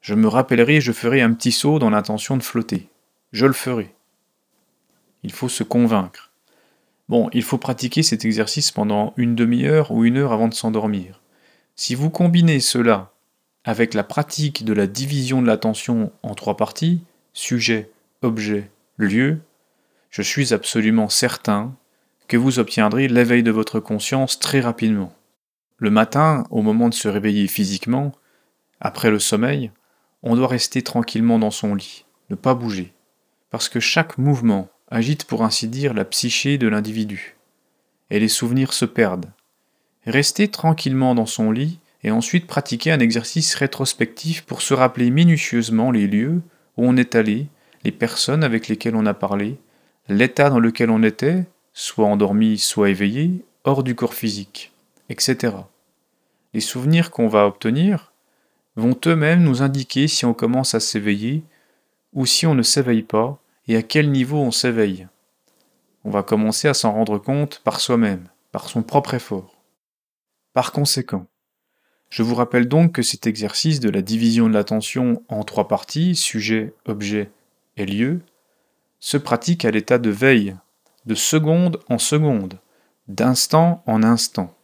Je 0.00 0.14
me 0.14 0.28
rappellerai 0.28 0.76
et 0.76 0.80
je 0.80 0.92
ferai 0.92 1.20
un 1.20 1.34
petit 1.34 1.52
saut 1.52 1.78
dans 1.78 1.90
l'intention 1.90 2.36
de 2.38 2.42
flotter. 2.42 2.88
Je 3.32 3.44
le 3.44 3.52
ferai. 3.52 3.92
Il 5.22 5.32
faut 5.32 5.48
se 5.48 5.62
convaincre. 5.62 6.30
Bon, 7.08 7.28
il 7.32 7.42
faut 7.42 7.58
pratiquer 7.58 8.02
cet 8.02 8.24
exercice 8.24 8.70
pendant 8.70 9.12
une 9.16 9.34
demi-heure 9.34 9.90
ou 9.90 10.04
une 10.04 10.16
heure 10.16 10.32
avant 10.32 10.48
de 10.48 10.54
s'endormir. 10.54 11.20
Si 11.74 11.94
vous 11.94 12.08
combinez 12.08 12.60
cela 12.60 13.10
avec 13.64 13.94
la 13.94 14.04
pratique 14.04 14.64
de 14.64 14.72
la 14.72 14.86
division 14.86 15.42
de 15.42 15.46
l'attention 15.46 16.12
en 16.22 16.34
trois 16.34 16.56
parties, 16.56 17.02
sujet, 17.32 17.90
objet, 18.22 18.70
lieu, 18.96 19.40
je 20.10 20.22
suis 20.22 20.52
absolument 20.52 21.08
certain 21.08 21.76
que 22.28 22.36
vous 22.36 22.58
obtiendrez 22.58 23.08
l'éveil 23.08 23.42
de 23.42 23.50
votre 23.50 23.80
conscience 23.80 24.38
très 24.38 24.60
rapidement. 24.60 25.12
Le 25.78 25.90
matin, 25.90 26.44
au 26.50 26.62
moment 26.62 26.88
de 26.88 26.94
se 26.94 27.08
réveiller 27.08 27.46
physiquement, 27.46 28.12
après 28.80 29.10
le 29.10 29.18
sommeil, 29.18 29.70
on 30.22 30.36
doit 30.36 30.48
rester 30.48 30.82
tranquillement 30.82 31.38
dans 31.38 31.50
son 31.50 31.74
lit, 31.74 32.04
ne 32.28 32.34
pas 32.34 32.54
bouger, 32.54 32.92
parce 33.50 33.68
que 33.68 33.80
chaque 33.80 34.18
mouvement 34.18 34.68
agite 34.90 35.24
pour 35.24 35.44
ainsi 35.44 35.68
dire 35.68 35.94
la 35.94 36.04
psyché 36.04 36.58
de 36.58 36.68
l'individu, 36.68 37.36
et 38.10 38.20
les 38.20 38.28
souvenirs 38.28 38.72
se 38.72 38.84
perdent. 38.84 39.30
Rester 40.06 40.48
tranquillement 40.48 41.14
dans 41.14 41.26
son 41.26 41.52
lit 41.52 41.78
et 42.02 42.10
ensuite 42.10 42.46
pratiquer 42.46 42.90
un 42.90 43.00
exercice 43.00 43.54
rétrospectif 43.54 44.42
pour 44.42 44.62
se 44.62 44.74
rappeler 44.74 45.10
minutieusement 45.10 45.90
les 45.90 46.06
lieux 46.06 46.42
où 46.76 46.86
on 46.86 46.96
est 46.96 47.14
allé, 47.14 47.48
les 47.84 47.92
personnes 47.92 48.42
avec 48.42 48.68
lesquelles 48.68 48.96
on 48.96 49.06
a 49.06 49.14
parlé, 49.14 49.58
l'état 50.10 50.50
dans 50.50 50.58
lequel 50.58 50.90
on 50.90 51.02
était, 51.02 51.46
soit 51.72 52.06
endormi, 52.06 52.58
soit 52.58 52.90
éveillé, 52.90 53.44
hors 53.64 53.82
du 53.82 53.94
corps 53.94 54.14
physique, 54.14 54.72
etc. 55.08 55.54
Les 56.52 56.60
souvenirs 56.60 57.10
qu'on 57.10 57.28
va 57.28 57.46
obtenir 57.46 58.12
vont 58.76 58.98
eux-mêmes 59.06 59.42
nous 59.42 59.62
indiquer 59.62 60.08
si 60.08 60.24
on 60.24 60.34
commence 60.34 60.74
à 60.74 60.80
s'éveiller 60.80 61.44
ou 62.12 62.26
si 62.26 62.46
on 62.46 62.54
ne 62.54 62.62
s'éveille 62.62 63.02
pas 63.02 63.40
et 63.68 63.76
à 63.76 63.82
quel 63.82 64.10
niveau 64.10 64.38
on 64.38 64.50
s'éveille. 64.50 65.06
On 66.04 66.10
va 66.10 66.24
commencer 66.24 66.66
à 66.66 66.74
s'en 66.74 66.92
rendre 66.92 67.18
compte 67.18 67.60
par 67.62 67.78
soi-même, 67.78 68.28
par 68.50 68.68
son 68.68 68.82
propre 68.82 69.14
effort. 69.14 69.62
Par 70.54 70.72
conséquent, 70.72 71.26
je 72.08 72.24
vous 72.24 72.34
rappelle 72.34 72.66
donc 72.66 72.92
que 72.92 73.02
cet 73.02 73.28
exercice 73.28 73.78
de 73.78 73.90
la 73.90 74.02
division 74.02 74.48
de 74.48 74.54
l'attention 74.54 75.22
en 75.28 75.44
trois 75.44 75.68
parties, 75.68 76.16
sujet, 76.16 76.74
objet 76.86 77.30
et 77.76 77.86
lieu, 77.86 78.22
se 79.00 79.16
pratique 79.16 79.64
à 79.64 79.70
l'état 79.70 79.98
de 79.98 80.10
veille, 80.10 80.56
de 81.06 81.14
seconde 81.14 81.80
en 81.88 81.98
seconde, 81.98 82.58
d'instant 83.08 83.82
en 83.86 84.02
instant, 84.02 84.54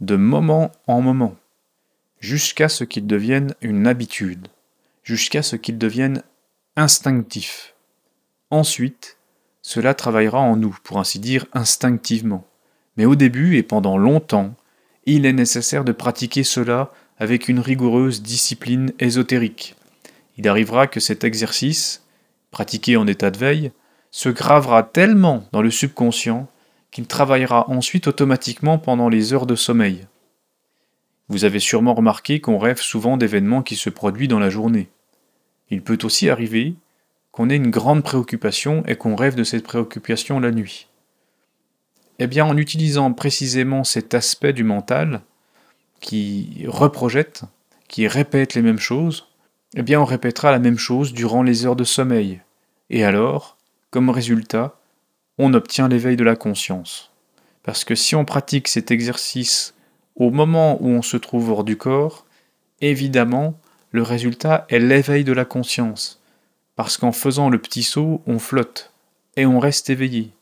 de 0.00 0.16
moment 0.16 0.70
en 0.86 1.00
moment, 1.00 1.34
jusqu'à 2.20 2.68
ce 2.68 2.84
qu'il 2.84 3.06
devienne 3.06 3.54
une 3.62 3.86
habitude, 3.86 4.48
jusqu'à 5.02 5.42
ce 5.42 5.56
qu'il 5.56 5.78
devienne 5.78 6.22
instinctif. 6.76 7.74
Ensuite, 8.50 9.16
cela 9.62 9.94
travaillera 9.94 10.40
en 10.40 10.56
nous, 10.56 10.76
pour 10.84 10.98
ainsi 10.98 11.18
dire, 11.18 11.46
instinctivement. 11.52 12.46
Mais 12.96 13.06
au 13.06 13.14
début 13.14 13.56
et 13.56 13.62
pendant 13.62 13.96
longtemps, 13.96 14.54
il 15.06 15.26
est 15.26 15.32
nécessaire 15.32 15.84
de 15.84 15.92
pratiquer 15.92 16.44
cela 16.44 16.92
avec 17.18 17.48
une 17.48 17.60
rigoureuse 17.60 18.22
discipline 18.22 18.92
ésotérique. 18.98 19.74
Il 20.36 20.48
arrivera 20.48 20.86
que 20.86 21.00
cet 21.00 21.24
exercice, 21.24 22.03
pratiqué 22.54 22.96
en 22.96 23.08
état 23.08 23.32
de 23.32 23.36
veille, 23.36 23.72
se 24.12 24.28
gravera 24.28 24.84
tellement 24.84 25.44
dans 25.50 25.60
le 25.60 25.72
subconscient 25.72 26.46
qu'il 26.92 27.08
travaillera 27.08 27.68
ensuite 27.68 28.06
automatiquement 28.06 28.78
pendant 28.78 29.08
les 29.08 29.32
heures 29.32 29.46
de 29.46 29.56
sommeil. 29.56 30.06
Vous 31.28 31.44
avez 31.44 31.58
sûrement 31.58 31.94
remarqué 31.94 32.40
qu'on 32.40 32.58
rêve 32.58 32.80
souvent 32.80 33.16
d'événements 33.16 33.62
qui 33.62 33.74
se 33.74 33.90
produisent 33.90 34.28
dans 34.28 34.38
la 34.38 34.50
journée. 34.50 34.88
Il 35.70 35.82
peut 35.82 35.98
aussi 36.04 36.30
arriver 36.30 36.76
qu'on 37.32 37.50
ait 37.50 37.56
une 37.56 37.72
grande 37.72 38.04
préoccupation 38.04 38.84
et 38.86 38.94
qu'on 38.94 39.16
rêve 39.16 39.34
de 39.34 39.42
cette 39.42 39.64
préoccupation 39.64 40.38
la 40.38 40.52
nuit 40.52 40.86
Eh 42.20 42.28
bien, 42.28 42.44
en 42.44 42.56
utilisant 42.56 43.12
précisément 43.12 43.82
cet 43.82 44.14
aspect 44.14 44.52
du 44.52 44.62
mental 44.62 45.22
qui 46.00 46.64
reprojette, 46.68 47.42
qui 47.88 48.06
répète 48.06 48.54
les 48.54 48.62
mêmes 48.62 48.78
choses, 48.78 49.26
eh 49.74 49.82
bien, 49.82 50.00
on 50.00 50.04
répétera 50.04 50.50
la 50.50 50.58
même 50.58 50.78
chose 50.78 51.12
durant 51.12 51.42
les 51.42 51.66
heures 51.66 51.76
de 51.76 51.84
sommeil. 51.84 52.40
Et 52.90 53.04
alors, 53.04 53.56
comme 53.90 54.10
résultat, 54.10 54.78
on 55.38 55.54
obtient 55.54 55.88
l'éveil 55.88 56.16
de 56.16 56.24
la 56.24 56.36
conscience. 56.36 57.12
Parce 57.62 57.84
que 57.84 57.94
si 57.94 58.14
on 58.14 58.24
pratique 58.24 58.68
cet 58.68 58.90
exercice 58.90 59.74
au 60.16 60.30
moment 60.30 60.78
où 60.80 60.88
on 60.88 61.02
se 61.02 61.16
trouve 61.16 61.50
hors 61.50 61.64
du 61.64 61.76
corps, 61.76 62.26
évidemment, 62.80 63.58
le 63.90 64.02
résultat 64.02 64.66
est 64.68 64.78
l'éveil 64.78 65.24
de 65.24 65.32
la 65.32 65.44
conscience 65.44 66.20
parce 66.76 66.96
qu'en 66.96 67.12
faisant 67.12 67.50
le 67.50 67.58
petit 67.58 67.82
saut, 67.82 68.22
on 68.26 68.38
flotte, 68.38 68.92
et 69.36 69.46
on 69.46 69.58
reste 69.58 69.90
éveillé. 69.90 70.32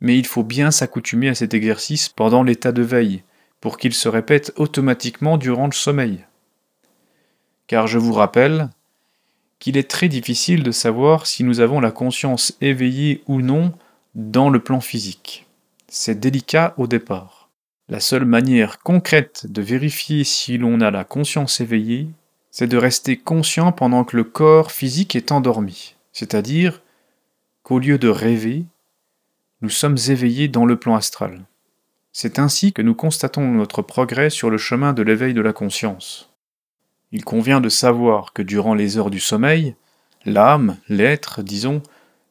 Mais 0.00 0.18
il 0.18 0.26
faut 0.26 0.44
bien 0.44 0.70
s'accoutumer 0.70 1.28
à 1.28 1.34
cet 1.34 1.54
exercice 1.54 2.08
pendant 2.08 2.42
l'état 2.42 2.72
de 2.72 2.82
veille, 2.82 3.22
pour 3.60 3.76
qu'il 3.76 3.92
se 3.92 4.08
répète 4.08 4.52
automatiquement 4.56 5.36
durant 5.36 5.66
le 5.66 5.72
sommeil. 5.72 6.24
Car 7.68 7.86
je 7.86 7.98
vous 7.98 8.12
rappelle 8.12 8.70
qu'il 9.60 9.76
est 9.76 9.90
très 9.90 10.08
difficile 10.08 10.62
de 10.62 10.72
savoir 10.72 11.26
si 11.26 11.44
nous 11.44 11.60
avons 11.60 11.80
la 11.80 11.90
conscience 11.90 12.56
éveillée 12.60 13.22
ou 13.26 13.40
non 13.40 13.72
dans 14.14 14.50
le 14.50 14.58
plan 14.58 14.80
physique. 14.80 15.46
C'est 15.86 16.18
délicat 16.18 16.74
au 16.76 16.86
départ. 16.86 17.48
La 17.88 18.00
seule 18.00 18.24
manière 18.24 18.80
concrète 18.80 19.46
de 19.48 19.62
vérifier 19.62 20.24
si 20.24 20.58
l'on 20.58 20.80
a 20.80 20.90
la 20.90 21.04
conscience 21.04 21.60
éveillée, 21.60 22.08
c'est 22.50 22.66
de 22.66 22.76
rester 22.76 23.16
conscient 23.16 23.72
pendant 23.72 24.04
que 24.04 24.16
le 24.16 24.24
corps 24.24 24.72
physique 24.72 25.14
est 25.14 25.32
endormi, 25.32 25.94
c'est-à-dire 26.12 26.82
qu'au 27.62 27.78
lieu 27.78 27.98
de 27.98 28.08
rêver, 28.08 28.64
nous 29.60 29.70
sommes 29.70 29.96
éveillés 30.08 30.48
dans 30.48 30.66
le 30.66 30.78
plan 30.78 30.96
astral. 30.96 31.44
C'est 32.12 32.38
ainsi 32.38 32.72
que 32.72 32.82
nous 32.82 32.94
constatons 32.94 33.46
notre 33.52 33.82
progrès 33.82 34.30
sur 34.30 34.50
le 34.50 34.58
chemin 34.58 34.92
de 34.92 35.02
l'éveil 35.02 35.34
de 35.34 35.40
la 35.40 35.52
conscience. 35.52 36.27
Il 37.12 37.24
convient 37.24 37.60
de 37.60 37.68
savoir 37.68 38.32
que 38.32 38.42
durant 38.42 38.74
les 38.74 38.98
heures 38.98 39.10
du 39.10 39.20
sommeil, 39.20 39.74
l'âme, 40.24 40.76
l'être, 40.88 41.42
disons, 41.42 41.82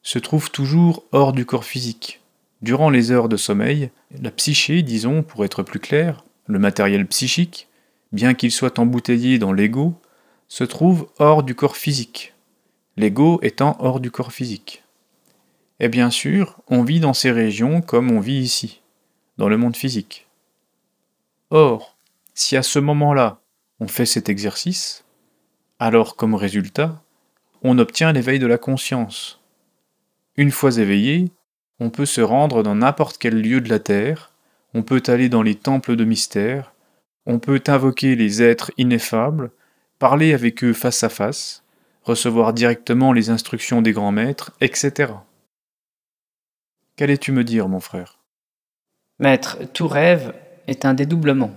se 0.03 0.19
trouve 0.19 0.51
toujours 0.51 1.03
hors 1.11 1.33
du 1.33 1.45
corps 1.45 1.65
physique. 1.65 2.21
Durant 2.61 2.89
les 2.89 3.11
heures 3.11 3.29
de 3.29 3.37
sommeil, 3.37 3.91
la 4.21 4.31
psyché, 4.31 4.81
disons, 4.83 5.23
pour 5.23 5.45
être 5.45 5.63
plus 5.63 5.79
clair, 5.79 6.23
le 6.45 6.59
matériel 6.59 7.05
psychique, 7.07 7.67
bien 8.11 8.33
qu'il 8.33 8.51
soit 8.51 8.79
embouteillé 8.79 9.37
dans 9.37 9.51
l'ego, 9.51 9.99
se 10.47 10.63
trouve 10.63 11.09
hors 11.19 11.43
du 11.43 11.55
corps 11.55 11.75
physique, 11.75 12.33
l'ego 12.95 13.39
étant 13.41 13.75
hors 13.79 13.99
du 13.99 14.11
corps 14.11 14.31
physique. 14.31 14.83
Et 15.79 15.89
bien 15.89 16.09
sûr, 16.09 16.57
on 16.67 16.83
vit 16.83 16.99
dans 16.99 17.13
ces 17.13 17.31
régions 17.31 17.81
comme 17.81 18.11
on 18.11 18.19
vit 18.19 18.39
ici, 18.39 18.81
dans 19.37 19.49
le 19.49 19.57
monde 19.57 19.75
physique. 19.75 20.27
Or, 21.49 21.95
si 22.33 22.57
à 22.57 22.63
ce 22.63 22.79
moment-là, 22.79 23.41
on 23.79 23.87
fait 23.87 24.05
cet 24.05 24.29
exercice, 24.29 25.05
alors 25.79 26.15
comme 26.15 26.35
résultat, 26.35 27.01
on 27.61 27.77
obtient 27.79 28.11
l'éveil 28.11 28.39
de 28.39 28.47
la 28.47 28.57
conscience. 28.57 29.41
Une 30.35 30.51
fois 30.51 30.77
éveillé, 30.77 31.31
on 31.79 31.89
peut 31.89 32.05
se 32.05 32.21
rendre 32.21 32.63
dans 32.63 32.75
n'importe 32.75 33.17
quel 33.17 33.41
lieu 33.41 33.61
de 33.61 33.69
la 33.69 33.79
Terre, 33.79 34.31
on 34.73 34.83
peut 34.83 35.03
aller 35.07 35.29
dans 35.29 35.43
les 35.43 35.55
temples 35.55 35.95
de 35.95 36.05
mystère, 36.05 36.73
on 37.25 37.39
peut 37.39 37.61
invoquer 37.67 38.15
les 38.15 38.41
êtres 38.41 38.71
ineffables, 38.77 39.51
parler 39.99 40.33
avec 40.33 40.63
eux 40.63 40.73
face 40.73 41.03
à 41.03 41.09
face, 41.09 41.63
recevoir 42.03 42.53
directement 42.53 43.13
les 43.13 43.29
instructions 43.29 43.81
des 43.81 43.91
grands 43.91 44.11
maîtres, 44.11 44.53
etc. 44.61 45.13
Qu'allais-tu 46.95 47.31
me 47.31 47.43
dire, 47.43 47.67
mon 47.67 47.79
frère? 47.79 48.17
Maître, 49.19 49.57
tout 49.73 49.87
rêve 49.87 50.33
est 50.67 50.85
un 50.85 50.93
dédoublement. 50.93 51.51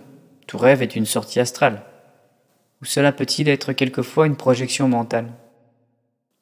Tout 0.47 0.59
rêve 0.59 0.83
est 0.83 0.97
une 0.97 1.07
sortie 1.07 1.41
astrale. 1.41 1.83
Ou 2.83 2.87
cela 2.87 3.13
peut-il 3.13 3.49
être 3.49 3.73
quelquefois 3.73 4.27
une 4.27 4.37
projection 4.37 4.89
mentale? 4.89 5.33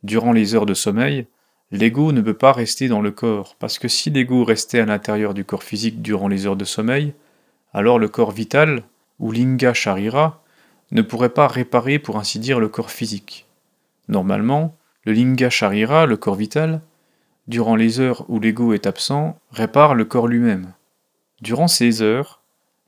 Durant 0.04 0.32
les 0.32 0.54
heures 0.54 0.66
de 0.66 0.74
sommeil, 0.74 1.26
l'ego 1.72 2.12
ne 2.12 2.20
peut 2.20 2.34
pas 2.34 2.52
rester 2.52 2.86
dans 2.86 3.00
le 3.00 3.10
corps, 3.10 3.56
parce 3.58 3.78
que 3.78 3.88
si 3.88 4.10
l'ego 4.10 4.44
restait 4.44 4.78
à 4.78 4.86
l'intérieur 4.86 5.34
du 5.34 5.44
corps 5.44 5.64
physique 5.64 6.00
durant 6.00 6.28
les 6.28 6.46
heures 6.46 6.56
de 6.56 6.64
sommeil, 6.64 7.12
alors 7.72 7.98
le 7.98 8.08
corps 8.08 8.30
vital, 8.30 8.84
ou 9.18 9.32
linga 9.32 9.74
sharira, 9.74 10.42
ne 10.92 11.02
pourrait 11.02 11.28
pas 11.28 11.48
réparer 11.48 11.98
pour 11.98 12.18
ainsi 12.18 12.38
dire 12.38 12.60
le 12.60 12.68
corps 12.68 12.92
physique. 12.92 13.46
Normalement, 14.06 14.76
le 15.04 15.12
linga 15.12 15.50
sharira, 15.50 16.06
le 16.06 16.16
corps 16.16 16.36
vital, 16.36 16.80
durant 17.48 17.74
les 17.74 17.98
heures 17.98 18.24
où 18.28 18.38
l'ego 18.38 18.72
est 18.72 18.86
absent, 18.86 19.38
répare 19.50 19.94
le 19.94 20.04
corps 20.04 20.28
lui-même. 20.28 20.72
Durant 21.42 21.68
ces 21.68 22.00
heures, 22.00 22.40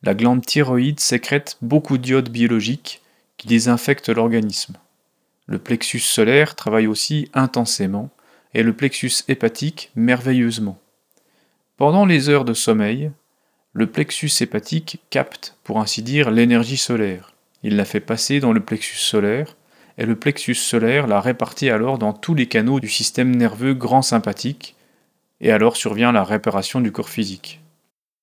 la 0.02 0.14
glande 0.14 0.44
thyroïde 0.44 1.00
sécrète 1.00 1.58
beaucoup 1.62 1.98
d'iodes 1.98 2.30
biologiques 2.30 3.02
qui 3.40 3.48
désinfectent 3.48 4.10
l'organisme. 4.10 4.76
Le 5.46 5.58
plexus 5.58 6.00
solaire 6.00 6.54
travaille 6.56 6.86
aussi 6.86 7.30
intensément 7.32 8.10
et 8.52 8.62
le 8.62 8.74
plexus 8.74 9.24
hépatique 9.28 9.90
merveilleusement. 9.96 10.78
Pendant 11.78 12.04
les 12.04 12.28
heures 12.28 12.44
de 12.44 12.52
sommeil, 12.52 13.12
le 13.72 13.86
plexus 13.86 14.30
hépatique 14.42 15.00
capte, 15.08 15.56
pour 15.64 15.80
ainsi 15.80 16.02
dire, 16.02 16.30
l'énergie 16.30 16.76
solaire. 16.76 17.32
Il 17.62 17.76
la 17.76 17.86
fait 17.86 18.00
passer 18.00 18.40
dans 18.40 18.52
le 18.52 18.60
plexus 18.60 18.98
solaire, 18.98 19.56
et 19.96 20.04
le 20.04 20.16
plexus 20.16 20.54
solaire 20.56 21.06
la 21.06 21.22
répartit 21.22 21.70
alors 21.70 21.96
dans 21.96 22.12
tous 22.12 22.34
les 22.34 22.46
canaux 22.46 22.78
du 22.78 22.90
système 22.90 23.34
nerveux 23.34 23.72
grand 23.72 24.02
sympathique, 24.02 24.76
et 25.40 25.50
alors 25.50 25.78
survient 25.78 26.12
la 26.12 26.24
réparation 26.24 26.82
du 26.82 26.92
corps 26.92 27.08
physique. 27.08 27.62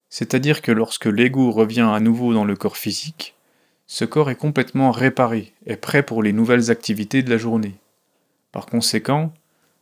C'est-à-dire 0.10 0.62
que 0.62 0.71
lorsque 0.71 1.06
l'ego 1.06 1.49
revient 1.49 1.89
à 1.91 1.99
nouveau 1.99 2.36
dans 2.36 2.45
le 2.45 2.56
corps 2.56 2.77
physique, 2.77 3.34
ce 3.88 4.04
corps 4.04 4.30
est 4.30 4.36
complètement 4.36 4.91
réparé 4.91 5.54
et 5.65 5.78
prêt 5.78 6.04
pour 6.04 6.21
les 6.21 6.34
nouvelles 6.34 6.69
activités 6.69 7.23
de 7.23 7.30
la 7.30 7.38
journée. 7.38 7.76
Par 8.52 8.65
conséquent, 8.65 9.34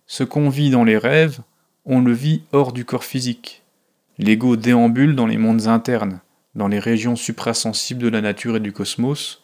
ce 0.05 0.23
qu'on 0.23 0.49
vit 0.49 0.69
dans 0.69 0.83
les 0.83 0.97
rêves, 0.97 1.41
on 1.85 2.01
le 2.01 2.13
vit 2.13 2.43
hors 2.51 2.71
du 2.71 2.85
corps 2.85 3.03
physique. 3.03 3.63
L'ego 4.19 4.55
déambule 4.55 5.15
dans 5.15 5.25
les 5.25 5.37
mondes 5.37 5.67
internes, 5.67 6.19
dans 6.53 6.67
les 6.67 6.79
régions 6.79 7.15
suprasensibles 7.15 8.01
de 8.01 8.07
la 8.07 8.21
nature 8.21 8.57
et 8.57 8.59
du 8.59 8.71
cosmos, 8.71 9.43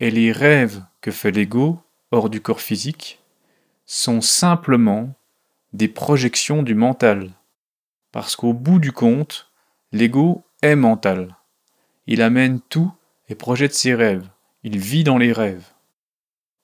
et 0.00 0.10
les 0.10 0.30
rêves 0.30 0.82
que 1.00 1.10
fait 1.10 1.32
l'ego, 1.32 1.80
hors 2.12 2.30
du 2.30 2.40
corps 2.40 2.60
physique, 2.60 3.20
sont 3.84 4.20
simplement 4.20 5.12
des 5.72 5.88
projections 5.88 6.62
du 6.62 6.74
mental. 6.74 7.30
Parce 8.12 8.36
qu'au 8.36 8.52
bout 8.52 8.78
du 8.78 8.92
compte, 8.92 9.50
l'ego 9.92 10.44
est 10.62 10.76
mental. 10.76 11.36
Il 12.06 12.22
amène 12.22 12.60
tout 12.60 12.92
et 13.28 13.34
projette 13.34 13.74
ses 13.74 13.94
rêves. 13.94 14.28
Il 14.62 14.78
vit 14.78 15.04
dans 15.04 15.18
les 15.18 15.32
rêves. 15.32 15.66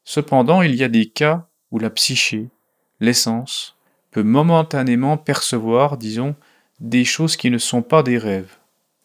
Cependant, 0.05 0.63
il 0.63 0.75
y 0.75 0.85
a 0.85 0.89
des 0.89 1.07
cas 1.07 1.47
où 1.71 1.79
la 1.79 1.91
psyché, 1.91 2.49
l'essence, 3.01 3.77
peut 4.11 4.23
momentanément 4.23 5.17
percevoir, 5.17 5.97
disons, 5.97 6.37
des 6.81 7.05
choses 7.05 7.37
qui 7.37 7.51
ne 7.51 7.59
sont 7.59 7.83
pas 7.83 8.03
des 8.03 8.19
rêves. 8.19 8.57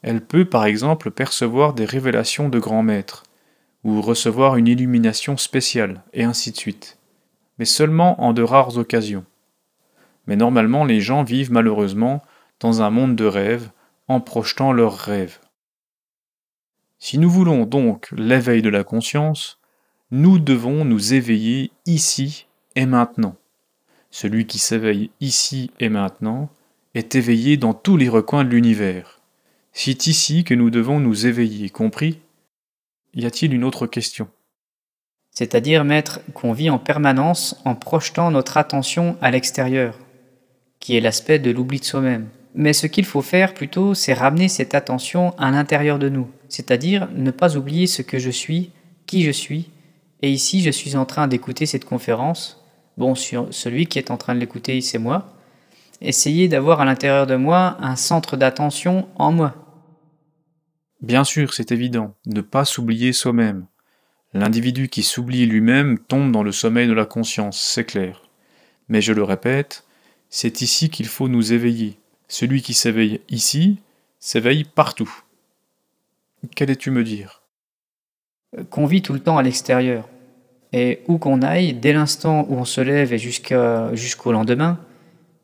Elle 0.01 0.21
peut 0.21 0.45
par 0.45 0.65
exemple 0.65 1.11
percevoir 1.11 1.73
des 1.73 1.85
révélations 1.85 2.49
de 2.49 2.59
grands 2.59 2.83
maîtres, 2.83 3.23
ou 3.83 4.01
recevoir 4.01 4.55
une 4.55 4.67
illumination 4.67 5.37
spéciale, 5.37 6.03
et 6.13 6.23
ainsi 6.23 6.51
de 6.51 6.57
suite. 6.57 6.97
Mais 7.57 7.65
seulement 7.65 8.21
en 8.21 8.33
de 8.33 8.43
rares 8.43 8.77
occasions. 8.77 9.25
Mais 10.27 10.35
normalement 10.35 10.85
les 10.85 11.01
gens 11.01 11.23
vivent 11.23 11.51
malheureusement 11.51 12.21
dans 12.59 12.81
un 12.81 12.89
monde 12.89 13.15
de 13.15 13.25
rêves, 13.25 13.71
en 14.07 14.19
projetant 14.19 14.73
leurs 14.73 14.97
rêves. 14.97 15.39
Si 16.99 17.17
nous 17.17 17.29
voulons 17.29 17.65
donc 17.65 18.09
l'éveil 18.11 18.61
de 18.61 18.69
la 18.69 18.83
conscience, 18.83 19.57
nous 20.11 20.37
devons 20.37 20.83
nous 20.83 21.13
éveiller 21.13 21.71
ici 21.85 22.47
et 22.75 22.85
maintenant. 22.85 23.35
Celui 24.11 24.45
qui 24.45 24.59
s'éveille 24.59 25.09
ici 25.21 25.71
et 25.79 25.87
maintenant 25.87 26.49
est 26.95 27.15
éveillé 27.15 27.55
dans 27.55 27.73
tous 27.73 27.95
les 27.95 28.09
recoins 28.09 28.43
de 28.43 28.49
l'univers. 28.49 29.21
C'est 29.71 30.07
ici 30.07 30.43
que 30.43 30.53
nous 30.53 30.69
devons 30.69 30.99
nous 30.99 31.25
éveiller, 31.25 31.69
compris? 31.69 32.19
Y 33.13 33.25
a-t-il 33.25 33.53
une 33.53 33.63
autre 33.63 33.87
question? 33.87 34.27
C'est-à-dire, 35.31 35.85
maître, 35.85 36.19
qu'on 36.33 36.51
vit 36.51 36.69
en 36.69 36.79
permanence 36.79 37.55
en 37.63 37.75
projetant 37.75 38.29
notre 38.29 38.57
attention 38.57 39.15
à 39.21 39.31
l'extérieur, 39.31 39.97
qui 40.79 40.97
est 40.97 41.01
l'aspect 41.01 41.39
de 41.39 41.51
l'oubli 41.51 41.79
de 41.79 41.85
soi-même. 41.85 42.27
Mais 42.55 42.73
ce 42.73 42.87
qu'il 42.87 43.05
faut 43.05 43.21
faire 43.21 43.53
plutôt, 43.53 43.93
c'est 43.93 44.13
ramener 44.13 44.49
cette 44.49 44.75
attention 44.75 45.33
à 45.37 45.49
l'intérieur 45.51 45.97
de 45.99 46.09
nous, 46.09 46.27
c'est-à-dire 46.49 47.07
ne 47.15 47.31
pas 47.31 47.55
oublier 47.55 47.87
ce 47.87 48.01
que 48.01 48.19
je 48.19 48.29
suis, 48.29 48.71
qui 49.05 49.23
je 49.23 49.31
suis, 49.31 49.69
et 50.21 50.29
ici 50.29 50.61
je 50.61 50.69
suis 50.71 50.95
en 50.95 51.05
train 51.05 51.27
d'écouter 51.27 51.65
cette 51.65 51.85
conférence, 51.85 52.63
bon, 52.97 53.15
celui 53.15 53.85
qui 53.87 53.99
est 53.99 54.11
en 54.11 54.17
train 54.17 54.35
de 54.35 54.39
l'écouter, 54.39 54.81
c'est 54.81 54.97
moi, 54.97 55.33
Essayez 56.01 56.47
d'avoir 56.47 56.79
à 56.79 56.85
l'intérieur 56.85 57.27
de 57.27 57.35
moi 57.35 57.77
un 57.81 57.97
centre 57.97 58.37
d'attention 58.37 59.09
en 59.15 59.31
moi. 59.33 59.53
Bien 61.01 61.23
sûr, 61.23 61.53
c'est 61.53 61.71
évident, 61.71 62.15
ne 62.25 62.41
pas 62.41 62.65
s'oublier 62.65 63.11
soi-même. 63.11 63.65
L'individu 64.33 64.87
qui 64.87 65.03
s'oublie 65.03 65.45
lui-même 65.45 65.99
tombe 65.99 66.31
dans 66.31 66.43
le 66.43 66.51
sommeil 66.51 66.87
de 66.87 66.93
la 66.93 67.05
conscience, 67.05 67.59
c'est 67.59 67.83
clair. 67.83 68.21
Mais 68.87 69.01
je 69.01 69.11
le 69.11 69.23
répète, 69.23 69.83
c'est 70.29 70.61
ici 70.61 70.89
qu'il 70.89 71.07
faut 71.07 71.27
nous 71.27 71.51
éveiller. 71.51 71.97
Celui 72.27 72.61
qui 72.61 72.73
s'éveille 72.73 73.21
ici 73.29 73.79
s'éveille 74.19 74.63
partout. 74.63 75.23
Qu'allais-tu 76.55 76.91
me 76.91 77.03
dire? 77.03 77.43
Qu'on 78.69 78.85
vit 78.85 79.01
tout 79.01 79.13
le 79.13 79.19
temps 79.19 79.37
à 79.37 79.43
l'extérieur. 79.43 80.07
Et 80.71 81.01
où 81.07 81.17
qu'on 81.17 81.41
aille, 81.41 81.73
dès 81.73 81.93
l'instant 81.93 82.45
où 82.47 82.55
on 82.55 82.65
se 82.65 82.81
lève 82.81 83.11
et 83.11 83.17
jusqu'au 83.17 84.31
lendemain, 84.31 84.79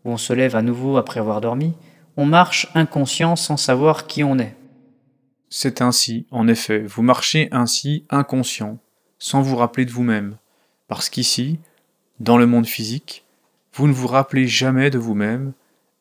où 0.03 0.11
on 0.11 0.17
se 0.17 0.33
lève 0.33 0.55
à 0.55 0.61
nouveau 0.61 0.97
après 0.97 1.19
avoir 1.19 1.41
dormi, 1.41 1.73
on 2.15 2.25
marche 2.25 2.67
inconscient 2.75 3.35
sans 3.35 3.57
savoir 3.57 4.07
qui 4.07 4.23
on 4.23 4.39
est. 4.39 4.55
C'est 5.49 5.81
ainsi, 5.81 6.27
en 6.31 6.47
effet, 6.47 6.79
vous 6.79 7.01
marchez 7.01 7.49
ainsi 7.51 8.05
inconscient, 8.09 8.77
sans 9.19 9.41
vous 9.41 9.55
rappeler 9.55 9.85
de 9.85 9.91
vous-même, 9.91 10.37
parce 10.87 11.09
qu'ici, 11.09 11.59
dans 12.19 12.37
le 12.37 12.45
monde 12.45 12.67
physique, 12.67 13.25
vous 13.73 13.87
ne 13.87 13.93
vous 13.93 14.07
rappelez 14.07 14.47
jamais 14.47 14.89
de 14.89 14.97
vous-même, 14.97 15.53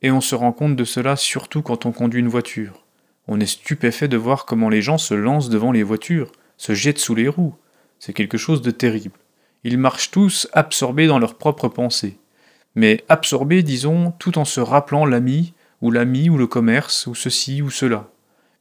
et 0.03 0.11
on 0.11 0.21
se 0.21 0.35
rend 0.35 0.53
compte 0.53 0.77
de 0.77 0.85
cela 0.85 1.17
surtout 1.17 1.63
quand 1.63 1.87
on 1.87 1.93
conduit 1.93 2.21
une 2.21 2.29
voiture. 2.29 2.84
On 3.27 3.41
est 3.41 3.47
stupéfait 3.47 4.09
de 4.09 4.17
voir 4.17 4.45
comment 4.45 4.69
les 4.69 4.83
gens 4.83 4.99
se 4.99 5.15
lancent 5.15 5.49
devant 5.49 5.73
les 5.73 5.83
voitures, 5.83 6.33
se 6.57 6.75
jettent 6.75 6.99
sous 6.99 7.15
les 7.15 7.29
roues. 7.29 7.55
C'est 7.99 8.13
quelque 8.13 8.39
chose 8.39 8.63
de 8.63 8.71
terrible. 8.71 9.19
Ils 9.65 9.79
marchent 9.79 10.11
tous 10.11 10.49
absorbés 10.53 11.07
dans 11.07 11.19
leurs 11.19 11.37
propres 11.37 11.69
pensées 11.69 12.19
mais 12.75 13.05
absorbés, 13.09 13.63
disons, 13.63 14.13
tout 14.19 14.39
en 14.39 14.45
se 14.45 14.61
rappelant 14.61 15.07
l'ami, 15.07 15.55
ou 15.81 15.91
l'ami, 15.91 16.29
ou 16.29 16.37
le 16.37 16.47
commerce, 16.47 17.07
ou 17.07 17.15
ceci, 17.15 17.63
ou 17.63 17.71
cela. 17.71 18.11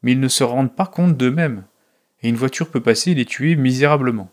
Mais 0.02 0.12
ils 0.12 0.20
ne 0.20 0.28
se 0.28 0.44
rendent 0.44 0.76
pas 0.76 0.86
compte 0.86 1.18
d'eux-mêmes, 1.18 1.64
et 2.22 2.30
une 2.30 2.36
voiture 2.36 2.70
peut 2.70 2.82
passer 2.82 3.12
et 3.12 3.16
les 3.16 3.26
tuer 3.26 3.56
misérablement. 3.56 4.30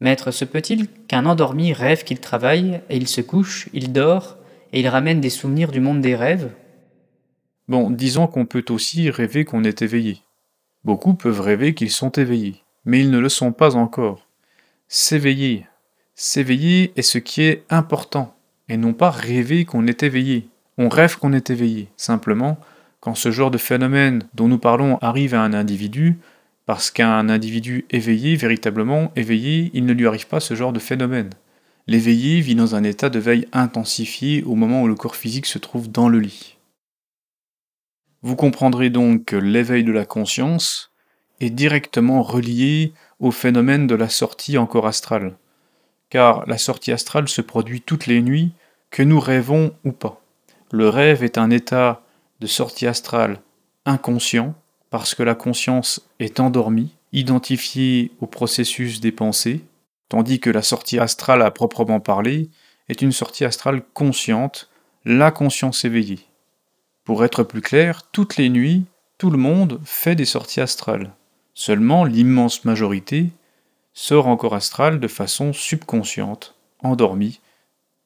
Maître, 0.00 0.30
se 0.30 0.44
peut-il 0.44 0.86
qu'un 1.08 1.26
endormi 1.26 1.72
rêve 1.72 2.04
qu'il 2.04 2.20
travaille, 2.20 2.80
et 2.88 2.96
il 2.96 3.08
se 3.08 3.20
couche, 3.20 3.68
il 3.72 3.92
dort, 3.92 4.36
et 4.72 4.80
il 4.80 4.88
ramène 4.88 5.20
des 5.20 5.30
souvenirs 5.30 5.72
du 5.72 5.80
monde 5.80 6.00
des 6.00 6.14
rêves? 6.14 6.50
Bon, 7.68 7.90
disons 7.90 8.26
qu'on 8.26 8.46
peut 8.46 8.64
aussi 8.70 9.10
rêver 9.10 9.44
qu'on 9.44 9.64
est 9.64 9.82
éveillé. 9.82 10.22
Beaucoup 10.84 11.14
peuvent 11.14 11.40
rêver 11.40 11.74
qu'ils 11.74 11.90
sont 11.90 12.10
éveillés, 12.12 12.62
mais 12.84 13.00
ils 13.00 13.10
ne 13.10 13.18
le 13.18 13.28
sont 13.28 13.52
pas 13.52 13.76
encore. 13.76 14.26
S'éveiller, 14.88 15.66
S'éveiller 16.20 16.92
est 16.96 17.02
ce 17.02 17.18
qui 17.18 17.42
est 17.42 17.62
important, 17.70 18.34
et 18.68 18.76
non 18.76 18.92
pas 18.92 19.12
rêver 19.12 19.64
qu'on 19.64 19.86
est 19.86 20.02
éveillé. 20.02 20.48
On 20.76 20.88
rêve 20.88 21.16
qu'on 21.16 21.32
est 21.32 21.50
éveillé. 21.50 21.90
Simplement, 21.96 22.58
quand 22.98 23.14
ce 23.14 23.30
genre 23.30 23.52
de 23.52 23.56
phénomène 23.56 24.24
dont 24.34 24.48
nous 24.48 24.58
parlons 24.58 24.98
arrive 24.98 25.34
à 25.34 25.42
un 25.42 25.52
individu, 25.52 26.18
parce 26.66 26.90
qu'un 26.90 27.28
individu 27.28 27.86
éveillé, 27.90 28.34
véritablement 28.34 29.12
éveillé, 29.14 29.70
il 29.74 29.86
ne 29.86 29.92
lui 29.92 30.08
arrive 30.08 30.26
pas 30.26 30.40
ce 30.40 30.54
genre 30.54 30.72
de 30.72 30.80
phénomène. 30.80 31.30
L'éveillé 31.86 32.40
vit 32.40 32.56
dans 32.56 32.74
un 32.74 32.82
état 32.82 33.10
de 33.10 33.20
veille 33.20 33.46
intensifié 33.52 34.42
au 34.42 34.56
moment 34.56 34.82
où 34.82 34.88
le 34.88 34.96
corps 34.96 35.14
physique 35.14 35.46
se 35.46 35.58
trouve 35.58 35.88
dans 35.88 36.08
le 36.08 36.18
lit. 36.18 36.57
Vous 38.22 38.36
comprendrez 38.36 38.90
donc 38.90 39.26
que 39.26 39.36
l'éveil 39.36 39.84
de 39.84 39.92
la 39.92 40.04
conscience 40.04 40.92
est 41.40 41.50
directement 41.50 42.22
relié 42.22 42.92
au 43.20 43.30
phénomène 43.30 43.86
de 43.86 43.94
la 43.94 44.08
sortie 44.08 44.58
en 44.58 44.66
corps 44.66 44.86
astral 44.86 45.36
car 46.10 46.46
la 46.46 46.58
sortie 46.58 46.92
astrale 46.92 47.28
se 47.28 47.40
produit 47.40 47.80
toutes 47.80 48.06
les 48.06 48.22
nuits, 48.22 48.52
que 48.90 49.02
nous 49.02 49.20
rêvons 49.20 49.74
ou 49.84 49.92
pas. 49.92 50.20
Le 50.70 50.88
rêve 50.88 51.22
est 51.22 51.38
un 51.38 51.50
état 51.50 52.02
de 52.40 52.46
sortie 52.46 52.86
astrale 52.86 53.40
inconscient, 53.84 54.54
parce 54.90 55.14
que 55.14 55.22
la 55.22 55.34
conscience 55.34 56.08
est 56.18 56.40
endormie, 56.40 56.94
identifiée 57.12 58.12
au 58.20 58.26
processus 58.26 59.00
des 59.00 59.12
pensées, 59.12 59.64
tandis 60.08 60.40
que 60.40 60.50
la 60.50 60.62
sortie 60.62 60.98
astrale 60.98 61.42
à 61.42 61.50
proprement 61.50 62.00
parler 62.00 62.48
est 62.88 63.02
une 63.02 63.12
sortie 63.12 63.44
astrale 63.44 63.82
consciente, 63.92 64.70
la 65.04 65.30
conscience 65.30 65.84
éveillée. 65.84 66.20
Pour 67.08 67.24
être 67.24 67.42
plus 67.42 67.62
clair, 67.62 68.02
toutes 68.12 68.36
les 68.36 68.50
nuits, 68.50 68.84
tout 69.16 69.30
le 69.30 69.38
monde 69.38 69.80
fait 69.82 70.14
des 70.14 70.26
sorties 70.26 70.60
astrales. 70.60 71.14
Seulement 71.54 72.04
l'immense 72.04 72.66
majorité 72.66 73.30
sort 73.94 74.26
en 74.26 74.36
corps 74.36 74.54
astral 74.54 75.00
de 75.00 75.08
façon 75.08 75.54
subconsciente, 75.54 76.54
endormie, 76.82 77.40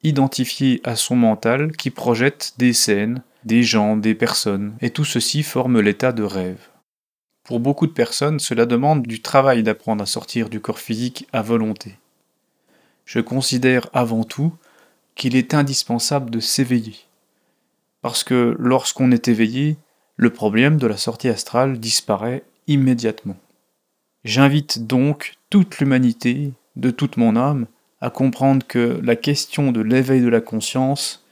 identifiée 0.03 0.79
à 0.85 0.95
son 0.95 1.17
mental 1.17 1.73
qui 1.75 1.89
projette 1.89 2.53
des 2.57 2.71
scènes, 2.71 3.21
des 3.43 3.61
gens, 3.61 3.97
des 3.97 4.15
personnes, 4.15 4.73
et 4.79 4.89
tout 4.89 5.03
ceci 5.03 5.43
forme 5.43 5.81
l'état 5.81 6.13
de 6.13 6.23
rêve. 6.23 6.69
Pour 7.43 7.59
beaucoup 7.59 7.87
de 7.87 7.91
personnes, 7.91 8.39
cela 8.39 8.65
demande 8.65 9.05
du 9.05 9.21
travail 9.21 9.63
d'apprendre 9.63 10.03
à 10.03 10.05
sortir 10.05 10.47
du 10.47 10.61
corps 10.61 10.79
physique 10.79 11.27
à 11.33 11.41
volonté. 11.41 11.97
Je 13.03 13.19
considère 13.19 13.89
avant 13.91 14.23
tout 14.23 14.53
qu'il 15.15 15.35
est 15.35 15.53
indispensable 15.53 16.29
de 16.29 16.39
s'éveiller. 16.39 16.95
Parce 18.03 18.25
que 18.25 18.55
lorsqu'on 18.59 19.11
est 19.11 19.29
éveillé, 19.29 19.77
le 20.17 20.29
problème 20.29 20.75
de 20.75 20.87
la 20.87 20.97
sortie 20.97 21.29
astrale 21.29 21.79
disparaît 21.79 22.43
immédiatement. 22.67 23.37
J'invite 24.25 24.85
donc 24.85 25.35
toute 25.49 25.79
l'humanité, 25.79 26.51
de 26.75 26.91
toute 26.91 27.15
mon 27.15 27.37
âme, 27.37 27.65
à 28.01 28.09
comprendre 28.09 28.67
que 28.67 28.99
la 29.01 29.15
question 29.15 29.71
de 29.71 29.79
l'éveil 29.79 30.21
de 30.21 30.27
la 30.27 30.41
conscience 30.41 31.25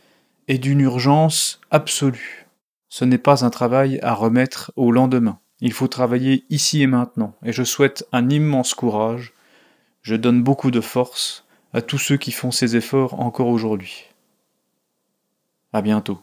est 0.48 0.60
d'une 0.60 0.80
urgence 0.80 1.60
absolue. 1.72 2.48
Ce 2.88 3.04
n'est 3.04 3.18
pas 3.18 3.44
un 3.44 3.50
travail 3.50 4.00
à 4.02 4.14
remettre 4.14 4.72
au 4.78 4.94
lendemain. 4.94 5.40
Il 5.60 5.74
faut 5.74 5.90
travailler 5.90 6.46
ici 6.50 6.82
et 6.82 6.88
maintenant, 6.88 7.36
et 7.44 7.52
je 7.52 7.64
souhaite 7.64 8.08
un 8.14 8.30
immense 8.30 8.74
courage. 8.74 9.34
Je 10.04 10.16
donne 10.16 10.42
beaucoup 10.42 10.72
de 10.72 10.82
force 10.82 11.46
à 11.74 11.82
tous 11.82 11.98
ceux 11.98 12.18
qui 12.18 12.32
font 12.32 12.52
ces 12.52 12.78
efforts 12.78 13.20
encore 13.20 13.48
aujourd'hui. 13.48 14.06
À 15.74 15.82
bientôt. 15.82 16.22